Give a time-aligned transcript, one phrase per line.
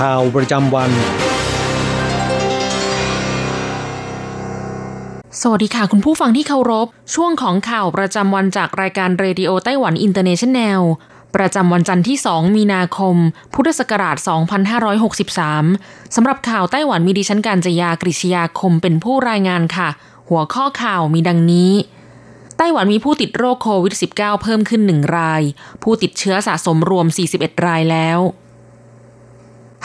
[0.00, 0.90] ข่าวประจำวัน
[5.40, 10.80] สวัสดีค่ะ คุณผู้ฟังที่เคารพ ช่วงของข่าวประจำวันจากรายการเรดิโอไต้หวันอินเตอร์เนชันแนล
[11.36, 13.16] ประจำวันจันทร์ที่ 2 มีนาคม
[13.54, 14.16] พุทธศักราช
[15.36, 19.88] 2563 สำหรับข่าวไต้หวันมีดิฉันการจยากริชยาคมเป็นผู้รายงานค่ะ
[20.28, 21.72] หัวข้อข่าวมีดังนี้
[22.58, 25.42] ไต้หวันมีผู้ติดโรคโควิด -19 เพิ่มขึ้นหนึ่งราย
[25.82, 28.20] ผู้ติดเชื้อสะสมรวม 41 รายแล้ว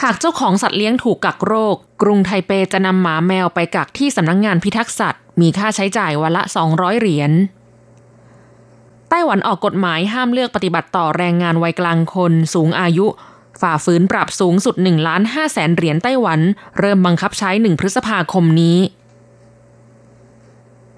[0.02, 7.32] หากเจ้าของสัตว์เลี้ยงถูกกักโรค กรุงไทเปจะนำหมาแมวไปกักที่สำนักงงานพิทักษ์สัตว์ มีค่าใช้จ่ายวันละ 200 เหรียญ
[9.10, 13.06] ไต้หวันออกกฎหมายห้ามเลือกปฏิบัติต่อแรงงานวัยกลางคนสูงอายุ
[13.60, 16.40] ฝ่าฝืนปรับสูงสุด1ล้าน5แสนเหรียญไต้หวัน
[16.78, 18.78] เริ่มบังคับใช้ 1 พฤษภาคมนี้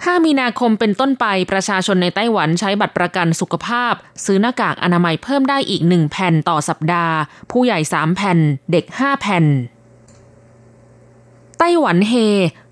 [0.05, 7.15] 5 มีนาคมเป็นต้นไปประชาชนในไต้หวันใช้บัตรประกันสุขภาพ ซื้อหน้ากากอนามัยเพิ่มได้อีก 1 แผ่นต่อสัปดาห์
[7.51, 8.39] ผู้ใหญ่ 3 แผ่น
[8.73, 9.45] เด็ก 5 แผ่น
[11.59, 12.13] ไต้หวันเฮ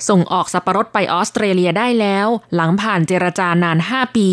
[0.08, 4.30] ส่งออกสับปะรดไปออสเตรเลียได้แล้ว หลังผ่านเจรจานาน 5 ปี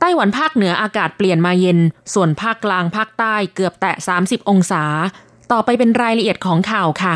[0.00, 1.78] ไต้หวันภาคเหนืออากาศเปลี่ยนมาเย็น
[2.14, 4.84] ส่วนภาคกลางภาคใต้เกือบแตะ 30 องศา
[5.52, 7.14] ต่อไปเป็นรายละเอียดของข่าวค่ะ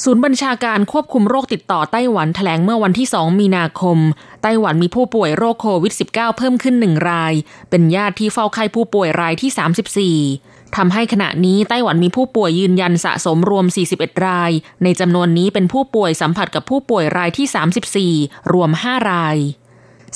[0.00, 3.98] ศูนย์บัญชาการควบคุมโรคติดต่อไต้หวันแถลงเมื่อวันที่ 2 มีนาคม
[4.42, 7.34] ไต้หวันมีผู้ป่วยโรคโควิด -19 เพิ่มขึ้นหนึ่งราย
[7.70, 14.50] เป็นญาติที่เฝ้าไข้ผู้ป่วยรายที่ 34 ทำให้ขณะนี้ไต้หวันมีผู้ป่วยยืนยันสะสมรวม 41 ราย
[14.82, 19.36] ในจำนวนนี้เป็นผู้ป่วยสัมผัสกับผู้ป่วยรายที่ 34 รวม 5 ราย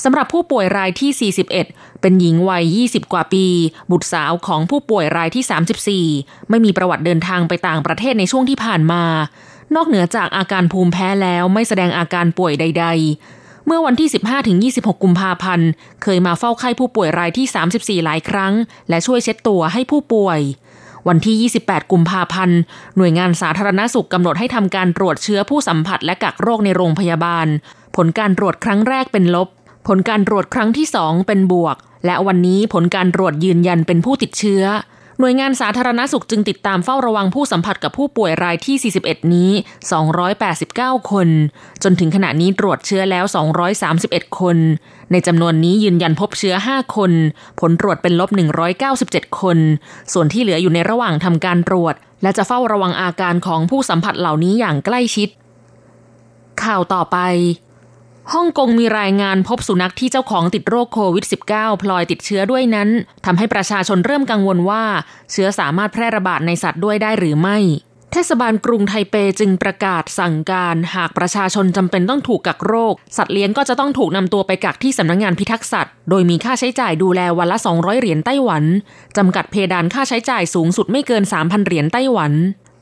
[0.03, 3.45] สำหรับผู้ป่วยรายที่ 41 เป็นหญิงวัย 20 กว่าปี
[3.91, 9.03] บุตรสาวของผู้ป่วยรายที่ 34 ไม่มีประวัติเดินทางไปต่างประเทศในช่วงที่ผ่านมา
[9.75, 12.85] นอกเหนือจากอาการภูมิแพ้แล้วไม่แสดงอาการป่วยใด
[13.25, 14.09] ๆ เมื่อวันที่
[14.71, 15.69] 15-26 กุมภาพันธ์
[16.03, 18.53] เคยมาเฝ้าไข้ผู้ป่วยรายที่ 34 หลายครั้ง
[18.89, 20.39] และช่วยเช็ดตัวให้ผู้ป่วย
[21.07, 22.59] วันที่ 28 กุมภาพันธ์
[22.97, 27.47] หน่วยงานสาธารณสุขกำหนดให้ทำการตรวจเชื้อผู้สัมผัสและกักโรคในโรงพยาบาล
[27.95, 29.47] ผลการตรวจครั้งแรกเป็นลบ
[29.87, 34.63] ผลการตรวจครั้งที่ 2 เป็นบวก และวันนี้ผลการตรวจยืนยันเป็นผู้ติดเชื้อ
[35.19, 39.51] หน่วยงานสาธารณสุขจึงติดตามเฝ้าระวังผู้สัมผัสกับผู้ป่วยรายที่ 41 นี้
[40.31, 41.29] 289 คน
[41.83, 43.25] จนถึงขณะนี้ตรวจเชื้อแล้ว
[43.81, 44.57] 231 คน
[45.11, 47.11] ในจำนวนนี้ยืนยันพบเชื้อ 5 คน
[47.59, 48.29] ผลตรวจเป็นลบ
[48.85, 49.57] 197 คน
[50.13, 55.29] ส่วนที่เหลืออยู่ในระหว่างทำการตรวจ และจะเฝ้าระวังอาการของผู้สัมผัสเหล่านี้อย่างใกล้ชิด
[56.63, 57.17] ข่าวต่อไป
[58.33, 62.89] ฮ่องกงมีรายงานพบสุนัขที่เจ้าของติดโรคโควิด -19 พลอยติดเชื้อด้วยนั้น
[63.25, 64.83] ทำให้ประชาชนเริ่มกังวลว่า
[65.31, 67.57] เชื้อสามารถแพร่ระบาดในสัตว์ด้วยได้หรือไม่
[68.11, 78.63] เทศบาลกรุงไทเปจึงประกาศสั่งการ หากประชาชนจำเป็นต้องถูกกักโรค สัตว์เลี้ยงก็จะต้องถูกนำตัวไปกักที่สำนักงงานพิทักษ์สัตว์ โดยมีค่าใช้จ่ายดูแลวันละ 200 เหรียญไต้หวัน
[79.17, 82.33] จำกัดเพดานค่าใช้จ่ายสูงสุดไม่เกิน 3,000 เหรียญไต้หวัน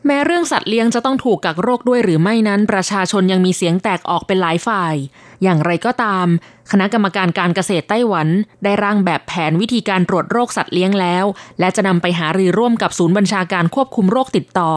[0.06, 4.96] แม้เรื่องสัตว์เลี้ยงจะต้องถูกกักโรคด้วยหรือไม่นั้น ประชาชนยังมีเสียงแตกออกเป็นหลายฝ่าย
[5.44, 6.28] อย่างไรก็ตาม
[6.72, 8.28] คณะกรรมการการเกษตรไต้หวัน
[8.64, 11.26] ได้ร่างแบบแผนวิธีการตรวจโรคสัตว์เลี้ยงแล้ว
[11.60, 14.72] และจะนำไปหารือร่วมกับศูนย์บัญชาการควบคุมโรคติดต่อ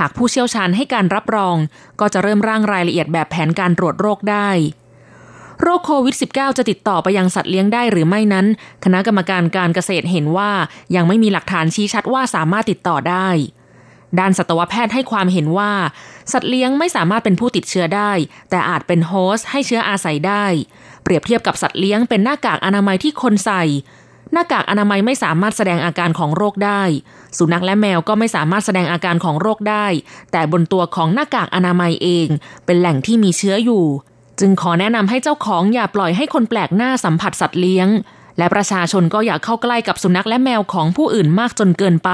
[0.00, 1.56] หากผู้เชี่ยวชาญให้การรับรอง
[2.00, 4.50] ก็จะเริ่มร่างรายละเอียดแบบแผนการตรวจโรคได้
[5.62, 8.46] โรคโควิด -19 จะติดต่อไปยังสัตว์เลี้ยงได้หรือไม่นั้น
[8.84, 10.50] คณะกรรมการการเกษตรเห็นว่า
[10.96, 13.28] ยังไม่มีหลักฐานชี้ชัดว่าสามารถติดต่อได้
[14.18, 15.72] ด้านสัตวแพทย์ให้ความเห็นว่า
[16.32, 18.12] สัตว์เลี้ยงไม่สามารถเป็นผู้ติดเชื้อได้
[18.50, 20.44] แต่อาจเป็นโฮสต์ให้เชื้ออาศัยได้
[21.02, 23.62] เปรียบเทียบกับสัตว์เลี้ยงเป็นหน้ากากอนามัยที่คนใส่
[24.32, 26.82] หน้ากากอนามัยไม่สามารถแสดงอาการของโรคได้
[27.38, 29.86] สุนัขและแมวก็ไม่สามารถแสดงอาการของโรคได้
[30.32, 32.28] แต่บนตัวของหน้ากากอนามัยเอง
[32.64, 33.84] เป็นแหล่งที่มีเชื้ออยู่
[34.40, 37.88] จึงขอแนะนำให้เจ้าของอย่าปล่อยให้คนแปลกหน้าสัมผัสสัตว์เลี้ยง
[38.38, 42.10] และประชาชนก็อย่าเข้าใกล้กับสุนัขและแมวของผู้อื่นมากจนเกินไป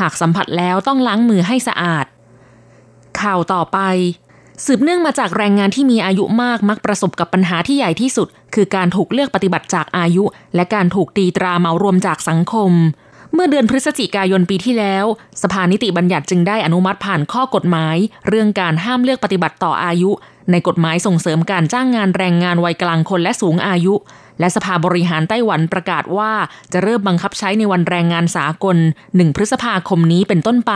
[0.00, 2.06] หากสัมผัสแล้วต้องล้างมือให้สะอาด
[3.20, 3.78] ข่าวต่อไป
[4.64, 10.24] สืบเนื่องมาจากแรงงานที่มีอายุมากมักประสบกับปัญหาที่ใหญ่ที่สุด คือการถูกเลือกปฏิบัติจากอายุ
[10.54, 12.72] และการถูกตีตราเหมารวมจากสังคม
[13.34, 15.04] เมื่อเดือนพฤศจิกายนปีที่แล้ว
[15.42, 17.96] สภานิติบัญญัติจึงได้อนุมัติผ่านข้อกฎหมาย
[18.28, 20.10] เรื่องการห้ามเลือกปฏิบัติต่ออายุ
[20.50, 23.94] ในกฎหมายส่งเสริมการจ้างงานแรงงานวัยกลางคนและสูงอายุ
[24.40, 26.32] และสภาบริหารไต้หวันประกาศว่า
[26.72, 28.76] จะเริ่มบังคับใช้ในวันแรงงานสากล
[29.10, 30.74] 1 พฤษภาคมนี้เป็นต้นไป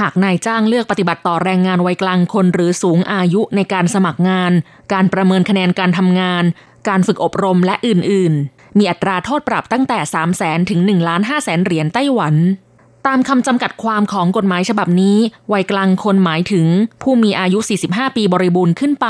[0.00, 4.52] หากนายจ้างเลือกปฏิบัติต่อแรงงานวัยกลางคนหรือสูงอายุในการสมัครงาน
[4.92, 6.44] การประเมินคะแนนการทำงาน
[6.88, 12.34] การฝึกอบรมและอื่น ๆ มีอัตราโทษปรับตั้งแต่ 3 0 0แสนถึง1ล้าน5แสนเหรียญไต้หวัน
[13.06, 15.16] ตามคำจำกัดความของกฎหมายฉบับนี้
[15.52, 16.66] วัยกลางคนหมายถึง
[17.02, 17.58] ผู้มีอายุ
[17.88, 19.08] 45 ปีบริบูรณ์ขึ้นไป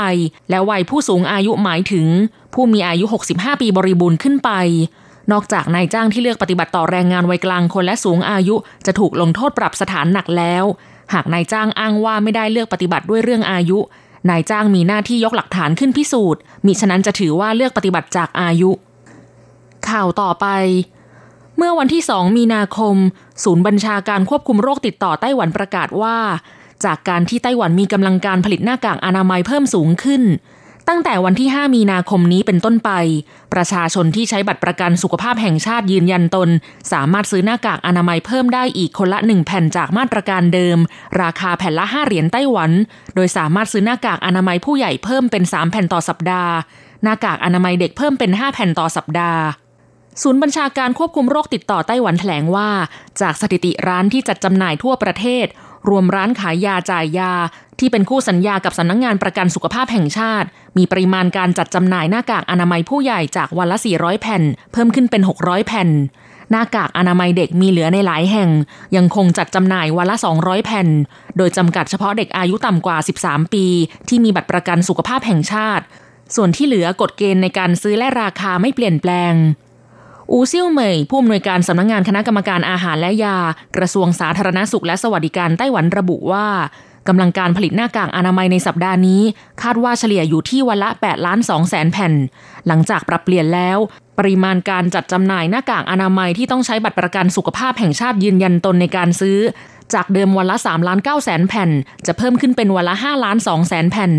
[0.49, 2.07] และวัยผู้สูงอายุหมายถึง
[2.53, 4.51] ผู้มีอายุ 65 ปีบริบูรณ์ขึ้นไป
[5.31, 8.55] นอกจากนายจ้างที่เลือกปฏิบัติต่อแรงงานวัยกลางคนและสูงอายุ
[8.85, 10.63] จะถูกลงโทษปรับสถานหนักแล้ว
[11.13, 13.79] หากนายจ้างอ้างว่าไม่ได้เลือกปฏิบัติด้วยเรื่องอายุ
[14.29, 18.71] นายจ้างมีหน้าที่ยกหลักฐานขึ้นพิสูจน์มิฉะนั้นจะถือว่าเลือกปฏิบัติจากอายุ
[19.89, 20.47] ข่าวต่อไป
[21.57, 22.95] เมื่อวันที่ 2 มีนาคม
[23.43, 26.17] ศูนย์บัญชาการควบคุมโรคติดต่อไต้หวันประกาศว่า
[26.85, 30.23] จากการที่ไต้หวันมีกำลังการผลิตหน้ากากอนามัยเพิ่มสูงขึ้น
[30.91, 32.91] ตั้งแต่วันที่ 5 มีนาคมนี้เป็นต้นไป
[33.53, 36.49] ประชาชนที่ใช้บัตรประกันสุขภาพแห่งชาติยืนยันตน
[36.91, 40.77] สามารถซื้อหน้ากากอนามัยเพิ่มได้อีกคนละ 1 แผ่นจากมาตรการเดิม
[41.21, 42.71] ราคาแผ่นละ 5 เหรียญไต้หวัน
[43.15, 46.53] โดยสามารถซื้อหน้ากากอนามัยผู้ใหญ่เพิ่มเป็น 3 แผ่นต่อสัปดาห์
[47.03, 49.41] หน้ากากอนามัยเด็กเพิ่มเป็น 5 แผ่นต่อสัปดาห์
[50.21, 52.69] ศูนย์บัญชาการควบคุมโรคติดต่อไต้หวันแถลงว่า
[53.21, 55.45] จากสถิติร้านที่จัดจำหน่ายทั่วประเทศ
[55.89, 57.33] รวมร้านขายยาจ่ายยา
[57.79, 60.47] ที่เป็นคู่สัญญากับสำนักงงานประกันสุขภาพแห่งชาติ
[60.77, 65.89] มีปริมาณการจัดจำหน่ายหน้ากากอนามัยผู้ใหญ่จากวันละ 400 แผ่น เพิ่มขึ้นเป็น 600 แผ่น
[66.51, 68.49] หน้ากากอนามัยเด็กมีเหลือในหลายแห่ง
[68.95, 70.87] ยังคงจัดจำหน่ายวันละ 200 แผ่น
[71.37, 73.65] โดยจำกัดเฉพาะเด็กอายุต่ำกว่า 13 ปี
[74.09, 75.83] ที่มีบัตรประกันสุขภาพแห่งชาติ
[76.35, 79.33] ส่วนที่เหลือกฎเกณฑ์ในการซื้อและราคาไม่เปลี่ยนแปลง
[80.31, 83.37] อูซิ่วเหมยผู้อำนวยการสำนักงงานคณะกรรมการอาหารและยา
[83.77, 86.47] กระทรวงสาธารณสุขและสวัสดิการไต้หวันระบุว่า
[87.07, 89.21] กำลังการผลิตหน้ากากอนามัยในสัปดาห์นี้
[89.61, 92.13] คาดว่าเฉลี่ยอยู่ที่วันละ 8 ล้าน2แสนแผ่น
[92.67, 93.77] หลังจากปรับเปลี่ยนแล้ว
[94.19, 99.37] ปริมาณการจัดจำหน่ายหน้ากากอนามัยที่ต้องใช้บัตรประกันสุขภาพแห่งชาติยืนยันตนในการซื้อ
[99.93, 101.69] จากเดิมวันละ3ล้าน9แสนแผ่น
[102.07, 104.11] จะเพิ่มขึ้นเป็นวันละ5ล้าน2แสนแผ่น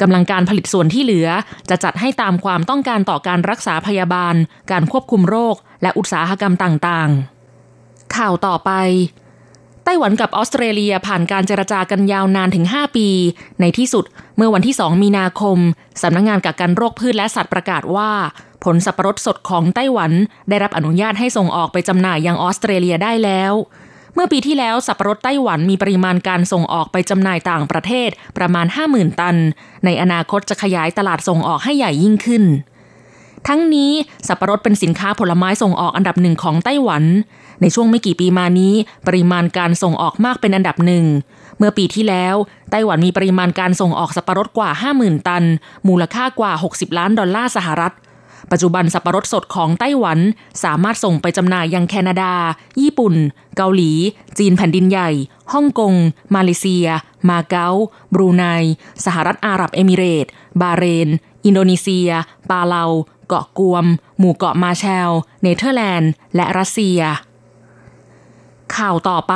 [0.00, 1.28] กำลังการผลิตส่วนที่เหลือ
[1.70, 4.34] จะจัดให้ตามความต้องการต่อการรักษาพยาบาล
[4.70, 8.70] การควบคุมโรค และอุตสาหกรรมต่างๆ ข่าวต่อไป
[9.90, 13.08] ต้หวันกับออสเตรเลียผ่านการเจรจากันยาวนานถึง 5 ปี
[13.60, 14.04] ในที่สุด
[14.36, 15.58] เมื่อวันที่ 2 มีนาคม
[16.02, 18.10] สำนักงงานกักกันโรคพืชและสัตว์ประกาศว่า
[18.64, 20.12] ผลสับปะรดสดของไต้หวัน
[20.48, 23.52] ได้รับอนุญาตให้ส่งออกไปจำหน่ายยังออสเตรเลียได้แล้ว
[24.14, 29.36] เมื่อปีที่แล้วสับปะรดไต้หวันมีปริมาณการส่งออกไปจำหน่ายต่างประเทศประมาณ 50,000 ตัน
[29.84, 32.44] ในอนาคตจะขยายตลาดส่งออกให้ใหญ่ยิ่งขึ้น
[33.48, 33.92] ทั้งนี้
[34.28, 37.04] สับปะรดเป็นสินค้าผลไม้ส่งออกอันดับหนึ่งของไต้หวัน
[37.60, 38.74] ในช่วงไม่กี่ปีมานี้
[39.06, 41.04] ปริมาณการส่งออกมากเป็นอันดับหนึ่ง
[41.58, 42.34] เมื่อปีที่แล้ว
[42.70, 45.44] ไต้หวันมีปริมาณการส่งออกสับปะรดกว่า 50,000 ตัน
[45.88, 47.94] มูลค่ากว่า 60 ล้านดอลลาร์สหรัฐ
[48.50, 50.18] ปัจจุบันสับปะรดสดของไต้หวัน
[50.64, 52.32] สามารถส่งไปจำหน่ายยังแคนาดา
[52.80, 53.14] ญี่ปุ่น
[53.56, 53.92] เกาหลี
[54.38, 55.10] จีนแผ่นดินใหญ่
[55.52, 55.94] ฮ่องกง
[56.34, 56.86] มาเลเซีย
[57.28, 57.68] มาเก๊า
[58.14, 58.44] บรูไน
[59.04, 60.26] สหรัฐอาหรับเอมิเรต
[60.60, 61.08] บาเรน
[61.44, 62.10] อินโดนีเซีย
[62.50, 62.84] ปาเลา
[63.28, 63.84] เกาะกวม
[64.18, 65.10] หมู่เกาะมาแชล
[65.42, 67.00] เนเธอร์แลนด์ และรัสเซีย
[68.76, 69.34] ข่าวต่อไป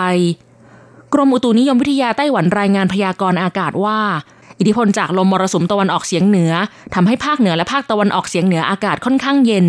[1.12, 4.00] กรมอุตุนิยมวิทยาไต้หวันรายงานพยากรณ์อากาศว่า
[4.58, 6.52] อิทธิพลจากลมมรสุมตะวันออกเฉียงเหนือ
[6.94, 9.66] ทำให้ภาคเหนือและภาคตะวันออกเฉียงเหนืออากาศค่อนข้างเย็น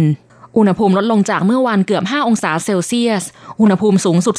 [0.57, 3.24] อุณหภูมิลดลงจากเมื่อวานเกือบ 5 องศาเซลเซียส
[3.62, 4.36] อุณหภูมิสูงสุด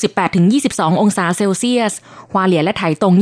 [0.49, 1.92] 18-22 องศาเซลเซียส
[2.33, 3.14] ฮวาเหลียและไถตรง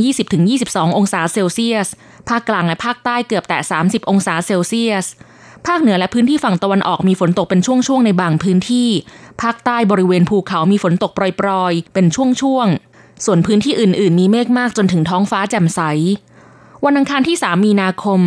[0.45, 1.87] 20-22 องศาเซลเซียส
[2.29, 5.05] ภาคกลางและภาคใต้เกือบแต่30 องศาเซลเซียส
[5.67, 8.89] ภาคเหนือและพื้นที่ฝั่งตะวันออกมีฝนตกเป็นช่วงๆในบางพื้นที่
[9.41, 15.81] ภาคใต้บริเวณภูเขามีฝนตกปรอยๆ เป็นช่วงๆ ส่วนพื้นที่อื่นๆ มีเมฆมากจนถึงท้องฟ้าแจ่มใส
[16.85, 18.21] วันอังคารที่ 3 มีนาคม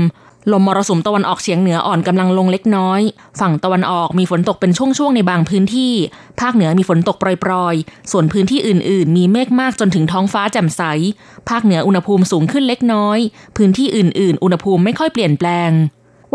[0.52, 3.00] ลมมรสุมตะวันออกเฉียงเหนืออ่อนกำลังลงเล็กน้อย
[3.40, 5.92] ฝั่งตะวันออกมีฝนตกเป็นช่วงๆในบางพื้นที่
[6.40, 10.82] ภาคเหนือมีฝนตกปรอยๆ ส่วนพื้นที่อื่นๆ มีเมฆมากจนถึงท้องฟ้าแจ่มใส
[11.48, 13.18] ภาคเหนืออุณหภูมิสูงขึ้นเล็กน้อย
[13.56, 15.70] พื้นที่อื่นๆ อุณหภูมิไม่ค่อยเปลี่ยนแปลง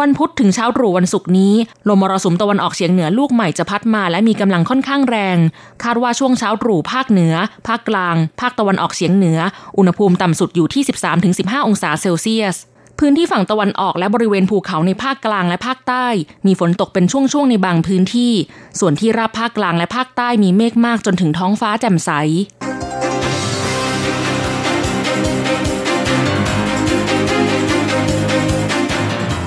[0.01, 1.53] วันพุธถึงเช้าตรู่วันศุกร์นี้
[1.89, 5.37] ลมมรสุมตะวันออกเฉียงเหนือลูกใหม่จะพัดมาและมีกำลังค่อนข้างแรง
[5.83, 7.33] คาดว่าช่วงเช้าตรู่ภาคเหนือ
[7.67, 9.39] ภาคกลาง ภาคตะวันออกเฉียงเหนือ
[9.77, 10.83] อุณหภูมิต่ำสุดอยู่ที่
[11.25, 12.55] 13-15 องศาเซลเซียส
[12.99, 16.07] พื้นที่ฝั่งตะวันออกและบริเวณภูเขาในภาคกลางและภาคใต้
[16.47, 18.33] มีฝนตกเป็นช่วงๆในบางพื้นที่
[18.79, 22.11] ส่วนที่ราบภาคกลางและภาคใต้มีเมฆมากจนถึงท้องฟ้าแจ่มใส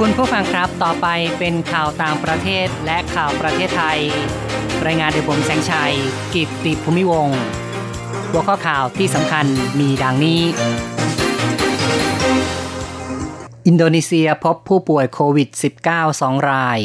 [0.02, 1.06] คุณผู้ฟังครับต่อไป
[1.38, 4.00] เป็นข่าวต่างประเทศและข่าวประเทศไทย
[4.86, 5.94] รายงานโดยผมแสงชัย
[6.34, 7.28] กิตติภูมิวง
[8.30, 9.46] หัวข้อข่าวที่สำคัญ
[9.80, 10.42] มีดังนี้
[13.66, 15.48] อินโดนีเซียพบผู้ป่วยโควิด
[15.88, 16.80] -19 2 ราย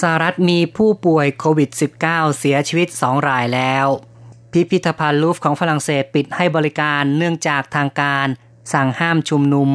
[0.00, 1.70] สหรัฐมีผู้ป่วยโควิด
[2.04, 3.86] -19 เสียชีวิต 2 รายแล้ว
[4.52, 8.26] พิพิธภัณฑ์ลูฟของฝรั่งเศสปิดให้บริการเนื่องจากทางการ
[8.72, 9.70] สั่งห้ามชุมนุม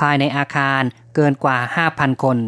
[0.00, 0.82] ภายในอาคาร
[1.14, 1.58] เกินกว่า
[1.90, 2.38] 5,000 คน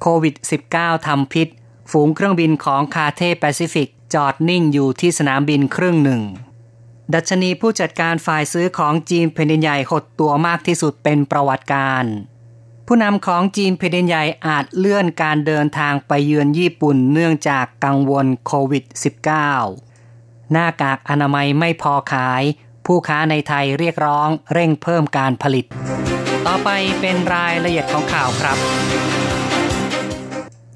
[0.00, 0.34] โควิด
[0.70, 1.48] -19 ทำพิษ
[1.90, 6.22] ฝูงเครื่องบินของคาเทแปซิฟิกจอดนิ่งอยู่ที่สนามบินครึ่งหนึ่ง
[7.14, 12.04] ดัชนีผู้จัดการฝ่ายซื้อของจีนแผ่นดินใหญ่หดตัวมากที่สุดเป็นประวัติการ
[12.86, 18.84] ผู้นำของจีนแผ่นดินใหญ่อาจเลื่อนการเดินทางไปเยือนญี่ปุ่นเนื่องจากกังวลโควิด
[19.68, 22.42] -19 หน้ากากอนามัยไม่พอขาย
[22.86, 25.66] ผู้ค้าในไทยเรียกร้องเร่งเพิ่มการผลิต
[26.46, 28.56] ต่อไปเป็นรายละเอียดของข่าวครับ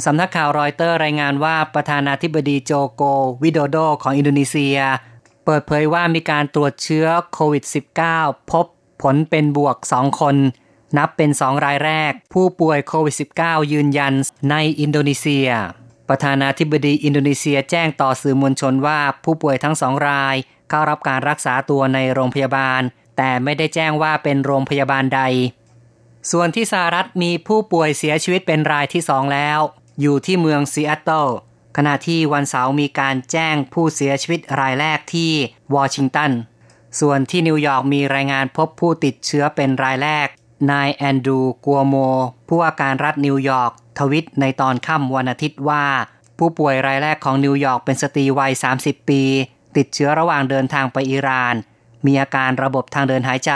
[0.05, 3.03] สำนักข่าวรอยเตอร์รายงานว่าประธานาธิบดีโจโก
[3.43, 4.79] วิโดโดของอินโดนีเซีย
[5.45, 7.65] เปิดเผยว่ามีการตรวจเชื้อโควิด
[8.09, 8.67] -19 พบ
[9.03, 10.37] ผลเป็นบวก 2 คน
[10.99, 14.13] นับเป็น 2 รายแรก ผู้ป่วยโควิด -19 ยืนยัน
[14.51, 15.49] ในอินโดนีเซีย
[16.09, 20.37] ประธานาธิบดีอินโดนีเซียแจ้งต่อสื่อมวลชนว่าผู้ป่วยทั้งสองราย
[20.69, 22.83] เข้ารับการรักษาตัวในโรงพยาบาล
[23.17, 25.23] แต่ไม่ได้แจ้งว่าเป็นโรงพยาบาลใด
[26.31, 29.59] ส่วนที่สหรัฐมีผู้ป่วยเสียชีวิตเป็นรายที่สองแล้ว
[30.01, 31.29] อยู่ที่เมืองซีแอตเทิล
[31.77, 35.33] ขณะที่วันเสาร์มีการแจ้งผู้เสียชีวิตรายแรกที่
[35.75, 36.31] วอชิงตัน
[37.01, 40.29] ส่วนที่นิวยอร์กมีรายงานพบผู้ติดเชื้อเป็นรายแรก
[40.73, 41.95] นายแอนดรูว์ คัวโม
[42.49, 45.85] ผู้ว่าการรัฐนิวยอร์กทวีตในตอนค่ำวันอาทิตย์ว่า
[46.39, 49.23] ผู้ป่วยรายแรกของนิวยอร์กเป็นสตรีวัย 30 ปี
[49.77, 51.55] ติดเชื้อระหว่างเดินทางไปอิหร่าน
[52.07, 53.53] มีอาการระบบทางเดินหายใจ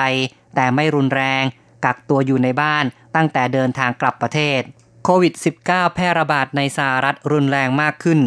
[0.54, 1.44] แต่ไม่รุนแรง
[1.84, 2.84] กักตัวอยู่ในบ้าน
[3.16, 4.60] ตั้งแต่เดินทางกลับประเทศ
[5.04, 8.20] โควิด -19 แพร่ระบาดในสหรัฐรุนแรงมากขึ้น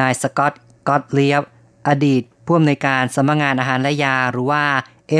[0.00, 0.54] นายสกอต
[0.88, 1.42] กอตเลียบ
[1.88, 4.64] อดีตผู้อำนวยการสำนักงานอาหารและยาหรือว่า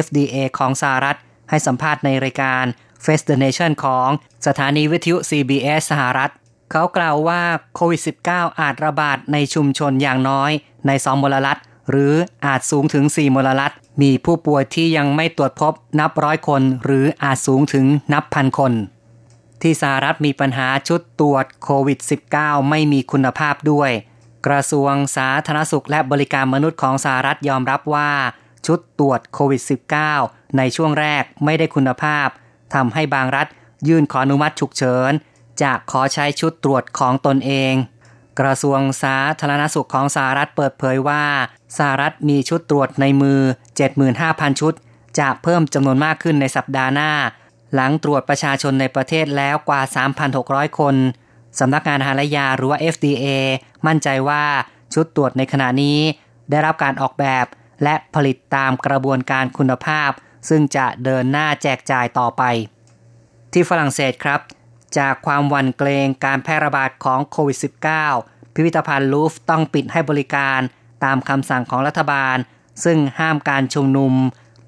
[0.04, 1.16] FDA ของสหรัฐ
[1.50, 2.64] ให้สัมภาษณ์ในรายการ
[3.04, 4.08] Face the Nation ของ
[4.46, 6.30] สถานีวิทยุ CBS สหรัฐ
[6.70, 7.42] เขากล่าวว่า
[7.74, 10.50] โควิด -19 อาจระบาดในชุมชนอย่างน้อย
[10.86, 12.14] ในสองมลรัฐ หรือ
[12.46, 18.72] อาจสูงถึง 4 มลรัฐ มีผู้ป่วยที่ยังไม่ตรวจพบนับร้อยคน หรืออาจสูงถึงนับพันคน
[19.62, 21.98] ที่สหรัฐมีปัญหาชุดตรวจโควิด
[22.34, 23.90] -19 ไม่มีคุณภาพด้วย
[24.46, 28.10] กระทรวงสาธารณสุขและบริการมนุษย์ของสหรัฐยอมรับว่า
[28.66, 29.62] ชุดตรวจโควิด
[30.08, 32.28] -19 ในช่วงแรกไม่ได้คุณภาพ
[32.74, 33.46] ทำให้บางรัฐ
[33.88, 35.12] ยื่นขออนุมัติฉุกเฉิน
[35.62, 37.74] จะขอใช้ชุดตรวจของตนเอง
[38.40, 41.24] กระทรวงสาธารณสุขของสหรัฐเปิดเผยว่า
[41.76, 43.40] สหรัฐมีชุดตรวจในมือ
[44.00, 44.74] 75,000 ชุด
[45.18, 47.12] จะเพิ่มจำนวนมากขึ้นในสัปดาห์หน้า
[47.74, 49.82] หลังตรวจประชาชนในประเทศแล้วกว่า
[50.30, 50.94] 3,600 คน
[51.58, 53.26] สำนักงานอาหารและยาหรือว่า FDA
[53.86, 54.44] มั่นใจว่า
[54.94, 55.98] ชุดตรวจในขณะนี้
[56.50, 57.46] ได้รับการออกแบบ
[57.82, 60.10] และผลิตตามกระบวนการคุณภาพ
[60.48, 62.42] ซึ่งจะเดินหน้าแจกจ่ายต่อไป
[63.52, 64.40] ที่ฝรั่งเศสครับ
[64.98, 67.58] จากความหวั่นเกรงการแพร่ระบาดของโควิด
[68.06, 70.60] -19 พิพิธภัณฑ์ลูฟต้องปิดให้บริการ
[71.04, 72.36] ตามคำสั่งของรัฐบาล
[72.84, 74.12] ซึ่งห้ามการชุมนุม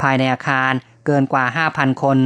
[0.03, 0.73] ภายในอาคาร
[1.07, 1.45] เกินกว่า
[1.75, 2.19] 5,000 คน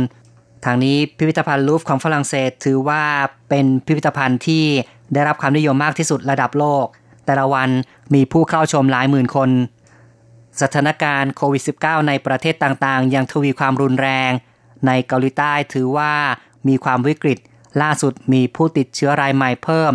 [0.65, 3.03] ทางนี้พิพิธภัณฑ์ลูฟของฝรั่งเศสถือว่า
[3.49, 4.65] เป็นพิพิธภัณฑ์ที่
[5.13, 6.87] ได้รับความนิยมมากที่สุดระดับโลก
[7.27, 7.71] แต่ละวัน
[8.15, 9.51] มีผู้เข้าชมหลายหมื่นคน
[10.61, 14.31] สถานการณ์โควิด -19 ในประเทศต่างๆ ยังทวีความรุนแรง
[14.87, 16.13] ในเกาหลีใต้ถือว่า
[16.69, 17.39] มีความวิกฤต
[17.83, 19.93] ล่าสุดมีผู้ติดเชื้อรายใหม่เพิ่ม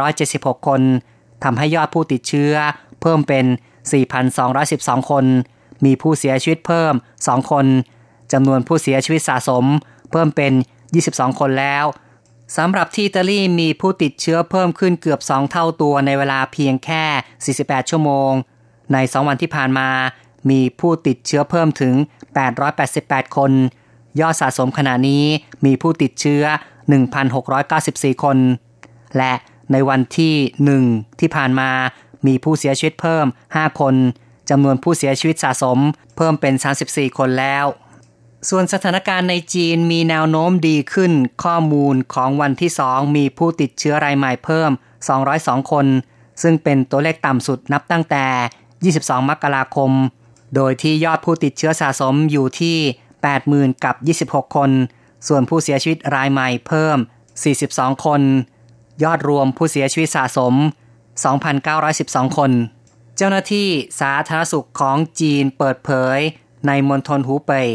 [0.00, 0.80] 476 คน
[1.44, 2.52] ทำให้ยอดผู้ติดเชื้อ
[3.00, 3.44] เพิ่มเป็น
[4.26, 5.24] 4,212 คน
[5.84, 7.66] มีผู้เสียชีวิตเพิ่ม 2 คน
[8.32, 9.64] จำนวนผู้เสียชีวิตสะสม
[10.10, 10.52] เพิ่มเป็น
[10.96, 11.84] 22 คนแล้ว
[12.56, 17.04] สำหรับที่อิตาลีมีผู้ติดเชื้อเพิ่มขึ้นเกือบ 2 เท่าตัวในเวลาเพียงแค่
[17.56, 18.32] 48 ชั่วโมง
[18.92, 19.88] ใน 2 วันที่ผ่านมา
[20.50, 21.94] มีผู้ติดเชื้อเพิ่มถึง
[22.64, 23.52] 888 คน
[24.20, 25.24] ยอดสะสมขณะนี้
[25.64, 26.42] มีผู้ติดเชื้อ
[27.32, 28.38] 1,694 คน
[29.16, 29.32] และ
[29.72, 30.34] ในวันที่
[30.80, 31.70] 1 ที่ผ่านมา
[32.26, 33.94] มีผู้เสียชีวิตเพิ่ม 5 คน
[34.50, 35.78] จำนวนผู้เสียชีวิตสะสม
[36.16, 36.54] เพิ่มเป็น
[36.86, 37.66] 34 คนแล้ว
[38.48, 41.12] ส่วนสถานการณ์ในจีนมีแนวโน้มดีขึ้น
[41.44, 44.70] ข้อมูลของวันที่ 2 มีผู้ติดเชื้อรายใหม่เพิ่ม
[45.20, 45.86] 202 คน
[46.42, 49.90] ซึ่งเป็นตัวเลขต่ำสุดนับตั้งแต่ 22 มกราคม
[50.54, 52.76] โดยที่ยอดผู้ติดเชื้อสะสมอยู่ที่
[53.30, 54.70] 80,000 กับ 26 คน
[55.28, 56.96] ส่วนผู้เสียชีวิตรายใหม่เพิ่ม
[57.50, 58.20] 42 คน
[59.04, 60.54] ยอดรวมผู้เสียชีวิตสะสม
[61.24, 62.50] 2,912 คน
[63.16, 63.68] เจ้าหน้าที่
[64.00, 66.18] สาธารณสุขของจีนเปิดเผย
[66.66, 67.68] ในมณฑลหูเป่ย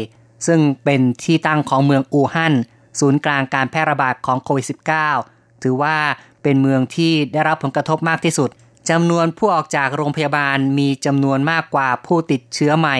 [0.46, 2.54] ซึ่งเป็นที่ตั้งของเมืองอู่ฮั่น
[3.00, 4.66] ศูนย์กลางการแพร่ระบาดของโควิด
[5.10, 5.96] -19 ถือว่า
[6.42, 8.50] เป็นเมืองที่ได้รับผลกระทบมากที่สุด
[8.90, 12.98] จำนวนผู้ออกจากโรงพยาบาลมีจำนวนมากกว่าผู้ติดเชื้อใหม่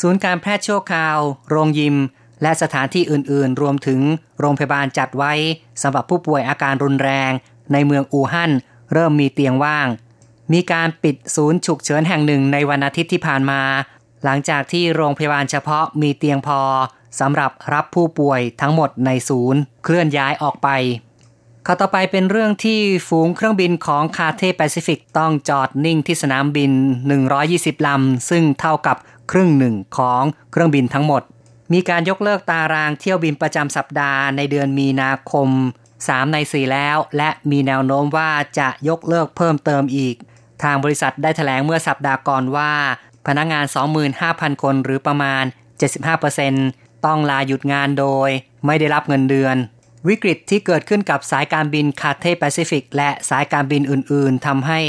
[0.00, 1.18] ศูนย์การแพทย์ชั่วคราว
[1.50, 1.96] โรงยิม
[2.42, 4.00] และสถานที่อื่นๆ รวมถึง
[4.40, 5.32] โรงพยาบาลจัดไว้
[5.82, 7.30] สำหรับผู้ป่วยอาการรุนแรง
[7.72, 8.50] ในเมืองอู่ฮั่น
[8.92, 9.88] เริ่มมีเตียงว่าง
[10.52, 13.60] มีการปิดศูนย์ฉุกเฉินแห่งหนึ่งในวันอาทิตย์ที่ผ่านมา
[14.24, 16.60] หลังจากที่โรงพยาบาลเฉพาะมีเตียงพอ
[17.20, 20.68] สำหรับรับผู้ป่วยทั้งหมดในศูนย์ เคลื่อนย้ายออกไป
[21.66, 26.72] ข่าวต่อไปเป็นเรื่องที่ฝูงเครื่องบินของคาเธ่ย์แปซิฟิกต้องจอดนิ่งที่สนามบิน
[27.28, 28.96] 120 ลำ ซึ่งเท่ากับ
[29.30, 31.22] ครึ่งหนึ่งของเครื่องบินทั้งหมด
[31.72, 35.48] มีการยกเลิกตารางเที่ยวบินประจำสัปดาห์ในเดือนมีนาคม
[36.08, 40.14] 3 ใน 4 แล้ว และมีแนวโน้มว่าจะยกเลิกเพิ่มเติมอีก
[40.62, 42.72] ทางบริษัทได้ถแถลงเมื่อสัปดาห์ก่อนว่า
[43.26, 43.64] พนักงงาน
[44.14, 45.44] 25,000 คนหรือประมาณ
[46.24, 48.28] 75%ต้องลาหยุดงานโดย
[48.66, 49.56] ไม่ได้รับเงินเดือน
[50.08, 54.80] วิกฤตที่เกิดขึ้นกับสายการบินคาเทแปซิฟิกและสายการบินอื่น ๆทำให้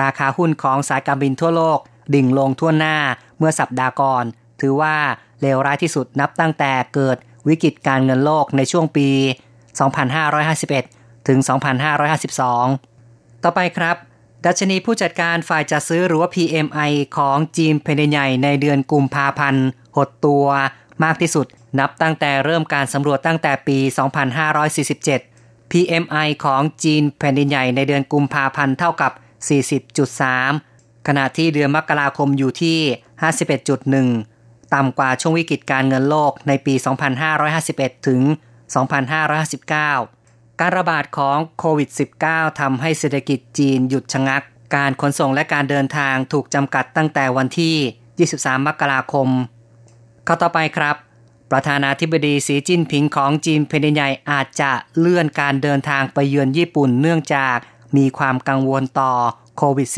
[0.00, 1.78] ราคาหุ้นของสายการบินทั่วโลก
[2.14, 2.96] ดิ่งลงทั่วหน้า
[3.38, 4.24] เมื่อสัปดาห์ก่อน
[4.60, 4.96] ถือว่า
[5.40, 7.16] เลวร้ายที่สุดนับตั้งแต่เกิด
[7.48, 9.08] วิกฤตการเงินโลกในช่วงปี
[9.74, 11.38] 2551 ถึง
[12.60, 13.96] 2552 ต่อไปครับ
[14.46, 19.66] ดัชนีผู้จัดการฝ่ายจัดซื้อหรือว่า PMI ของจีนเพนใหญ่ในเดือนกุมภาพันธ์
[19.96, 20.46] หดตัว
[21.04, 21.46] มากที่สุด
[21.78, 23.78] นับตั้งแต่เริ่มการสำรวจตั้งแต่ปี
[24.74, 29.12] 2547 PMI ของจีนแผ่นดินใหญ่ในเดือนกุมภาพันธ์เท่ากับ
[30.28, 32.78] 40.3 ขณะที่เดือนมกราคมอยู่ที่
[33.96, 36.74] 51.1 ต่ำกว่าช่วงวิกฤตการเงินโลกในปี
[37.40, 38.20] 2551 ถึง
[38.74, 41.88] 2559 การระบาดของโควิด
[42.24, 44.42] -19 ทำให้เศรษฐกิจจีนหยุดชะงัก
[44.76, 47.76] การขนส่งและการเดินทางถูกจำกัดตั้งแต่วันที่
[48.38, 49.28] 23 มกราคม
[50.26, 50.96] ข้าต่อไปครับ
[51.50, 57.56] ประธานาธิบดีสีจิ้นผิงของจีนแผ่นดินใหญ่อาจจะเลื่อนการเดินทางไปเยือนญี่ปุ่นเนื่องจาก
[57.96, 59.12] มีความกังวลต่อ
[59.56, 59.88] โควิด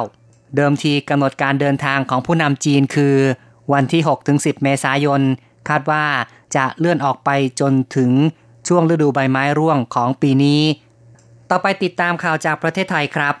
[0.00, 3.16] -19 เดิมทีกำหนดการเดินทางของผู้นำจีนคือ
[3.72, 4.02] วันที่
[4.32, 5.20] 6-10 เมษายน
[5.70, 6.04] คาดว่า
[6.56, 7.30] จะเลื่อนออกไป
[7.60, 8.10] จนถึง
[8.68, 10.62] ช่วงฤดูใบไม้ร่วงของปีนี้
[11.50, 13.34] ต่อไปติดตามข่าวจากประเทศไทยครับ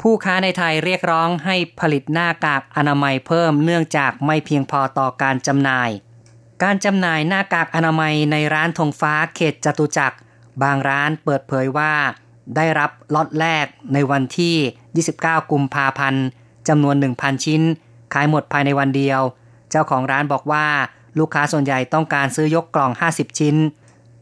[0.00, 5.90] ผู้ค้าในไทยเรียกร้องให้ผลิตหน้ากากอนามัยเพิ่มเนื่องจากไม่เพียงพอต่อการจำหน่าย
[6.62, 10.16] การจำหน่ายหน้ากากอนามัยในร้านธงฟ้าเขตจตุจักร
[10.62, 11.92] บางร้านเปิดเผยว่า
[12.56, 14.56] ได้รับล็อตแรกในวันที่
[15.04, 16.24] 29 กุมภาพันธ์
[16.68, 17.62] จำนวน 1,000 ชิ้น
[18.12, 19.20] ขายหมดภายในวันเดียว
[19.70, 20.66] เจ้าของร้านบอกว่า
[21.18, 23.56] ลูกค้าส่วนใหญ่ต้องการซื้อยกกล่อง 50 ชิ้น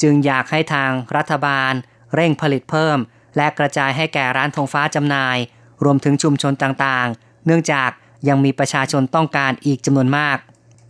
[0.03, 1.73] จึงอยากให้ทางรัฐบาล
[2.15, 2.99] เร่งผลิตเพิ่ม
[3.37, 5.37] และกระจายให้แก่ร้านธงฟ้าจำหน่าย
[5.85, 7.91] รวมถึงชุมชนต่างๆ เนื่องจาก
[8.29, 10.39] ยังมีประชาชนต้องการอีกจำนวนมาก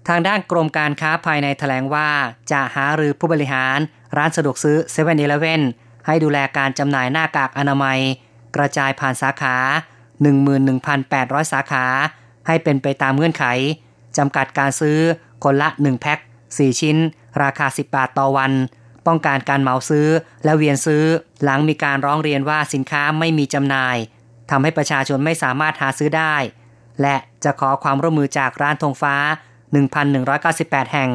[0.09, 2.09] ทางด้านกรมการค้าภายในแถลงว่า
[2.53, 3.79] จะหาหรือผู้บริหาร
[4.17, 5.61] ร้านสะดวกซื้อ7 e เ e ่ e อ
[6.07, 7.99] ให้ดูแลการจำหน่ายหน้ากากอนามัย
[8.57, 9.57] กระจายผ่านสาขา
[10.35, 11.85] 11,800 สาขา
[12.47, 13.45] ให้เป็นไปตามเงื่อนไข
[14.19, 14.99] จำกัดการซื้อ
[15.43, 16.97] คนละ 1 แพ็ค 4 ชิ้น
[17.43, 18.53] ราคา 10 บาทต่อวัน
[19.07, 20.09] ป้องกันการเหมาซื้อ
[20.45, 21.05] และเวียนซื้อ
[21.43, 23.97] หลังมีการร้องเรียนว่าสินค้าไม่มีจำหน่าย
[24.51, 26.35] ทำให้ประชาชนไม่สามารถหาซื้อได้
[27.01, 29.15] และจะขอความร่วมมือจากร้านธงฟ้า
[29.85, 31.11] 1,198 แห่ง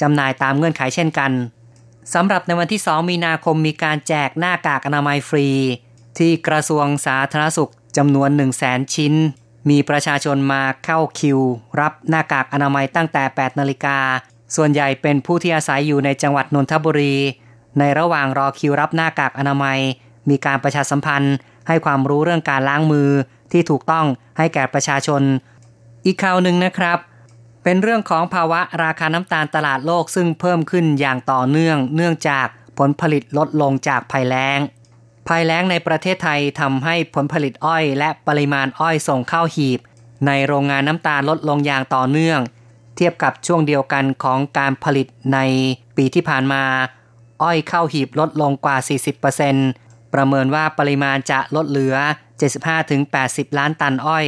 [0.00, 1.32] จำหน่ายตามเงื่อนไขเช่นกัน
[2.14, 5.48] สำหรับในวันที่ 2 มีนาคมมีการแจกหน้ากากอนามัยฟรี
[6.18, 9.14] ที่กระทรวงสาธารณสุขจำนวน 1 0 0 0 0แชิ้น
[9.70, 11.38] มีประชาชนมาเข้าคิว
[11.80, 13.98] รับหน้ากากอนามัยตั้งแต่ 8 นาฬิกา
[14.56, 17.16] ส่วนใหญ่เป็นผู้ที่อาศัยอยู่ในจังหวัดนนทบุรี
[17.78, 19.78] ในระหว่างรอคิวรับหน้ากากอนามัย
[20.28, 21.36] มีการประชาสัมพันธ์
[21.68, 23.10] ให้ความรู้เรื่องการล้างมือ
[23.52, 24.06] ที่ถูกต้อง
[24.38, 25.22] ให้แก่ประชาชน
[26.04, 26.98] อีกข่าวหนึ่งนะครับ
[27.64, 32.46] เป็นเรื่องของภาวะราคาน้ำตาลตลาดโลกซึ่งเพิ่มขึ้นอย่างต่อเนื่อง เนื่องจาก
[32.78, 34.58] ผลผลิตลดลงจากภัยแล้ง
[35.28, 39.80] ภัยแล้งในประเทศไทยทำให้ผลผลิตอ้อย และปริมาณอ้อยส่งเข้าหีบ
[40.26, 42.40] ในโรงงานน้ำตาลลดลงอย่างต่อเนื่อง
[42.96, 45.38] เทียบกับช่วงเดียวกันของการผลิตใน
[45.96, 46.62] ปีที่ผ่านมา
[47.42, 48.76] อ้อยเข้าหีบลดลงกว่า
[49.44, 51.96] 40%ประเมินว่าปริมาณจะลดเหลือ
[52.76, 54.26] 75-80 ล้านตันอ้อย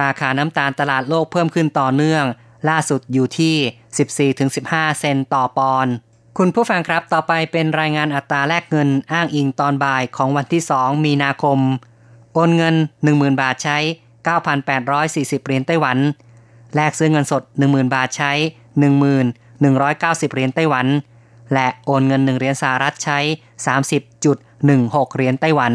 [0.00, 2.24] ราคาน้ำตาลตลาดโลกเพิ่มขึ้นต่อเนื่อง
[2.68, 5.94] ล่าสุดอยู่ที่ 14-15 เซนต์ต่อปอนด์
[6.38, 11.58] คุณผู้ฟังครับต่อไปเป็นรายงานอัตราแลกเงินอ้างอิงตอนบ่ายของวันที่ 2 มีนาคม
[12.34, 12.74] โอนเงิน
[13.06, 13.78] 10,000 บาทใช้
[14.60, 15.98] 9,840 เหรียญไต้หวัน
[16.74, 18.32] แลกซื้อเงินสด 10,000 บาทใช้
[19.52, 20.86] 1190 เหรียญไต้หวัน
[21.54, 23.18] และโอนเงินหนึ่งเหรียญสหรัฐใช้
[23.96, 25.72] 30.16 เหรียญไต้หวัน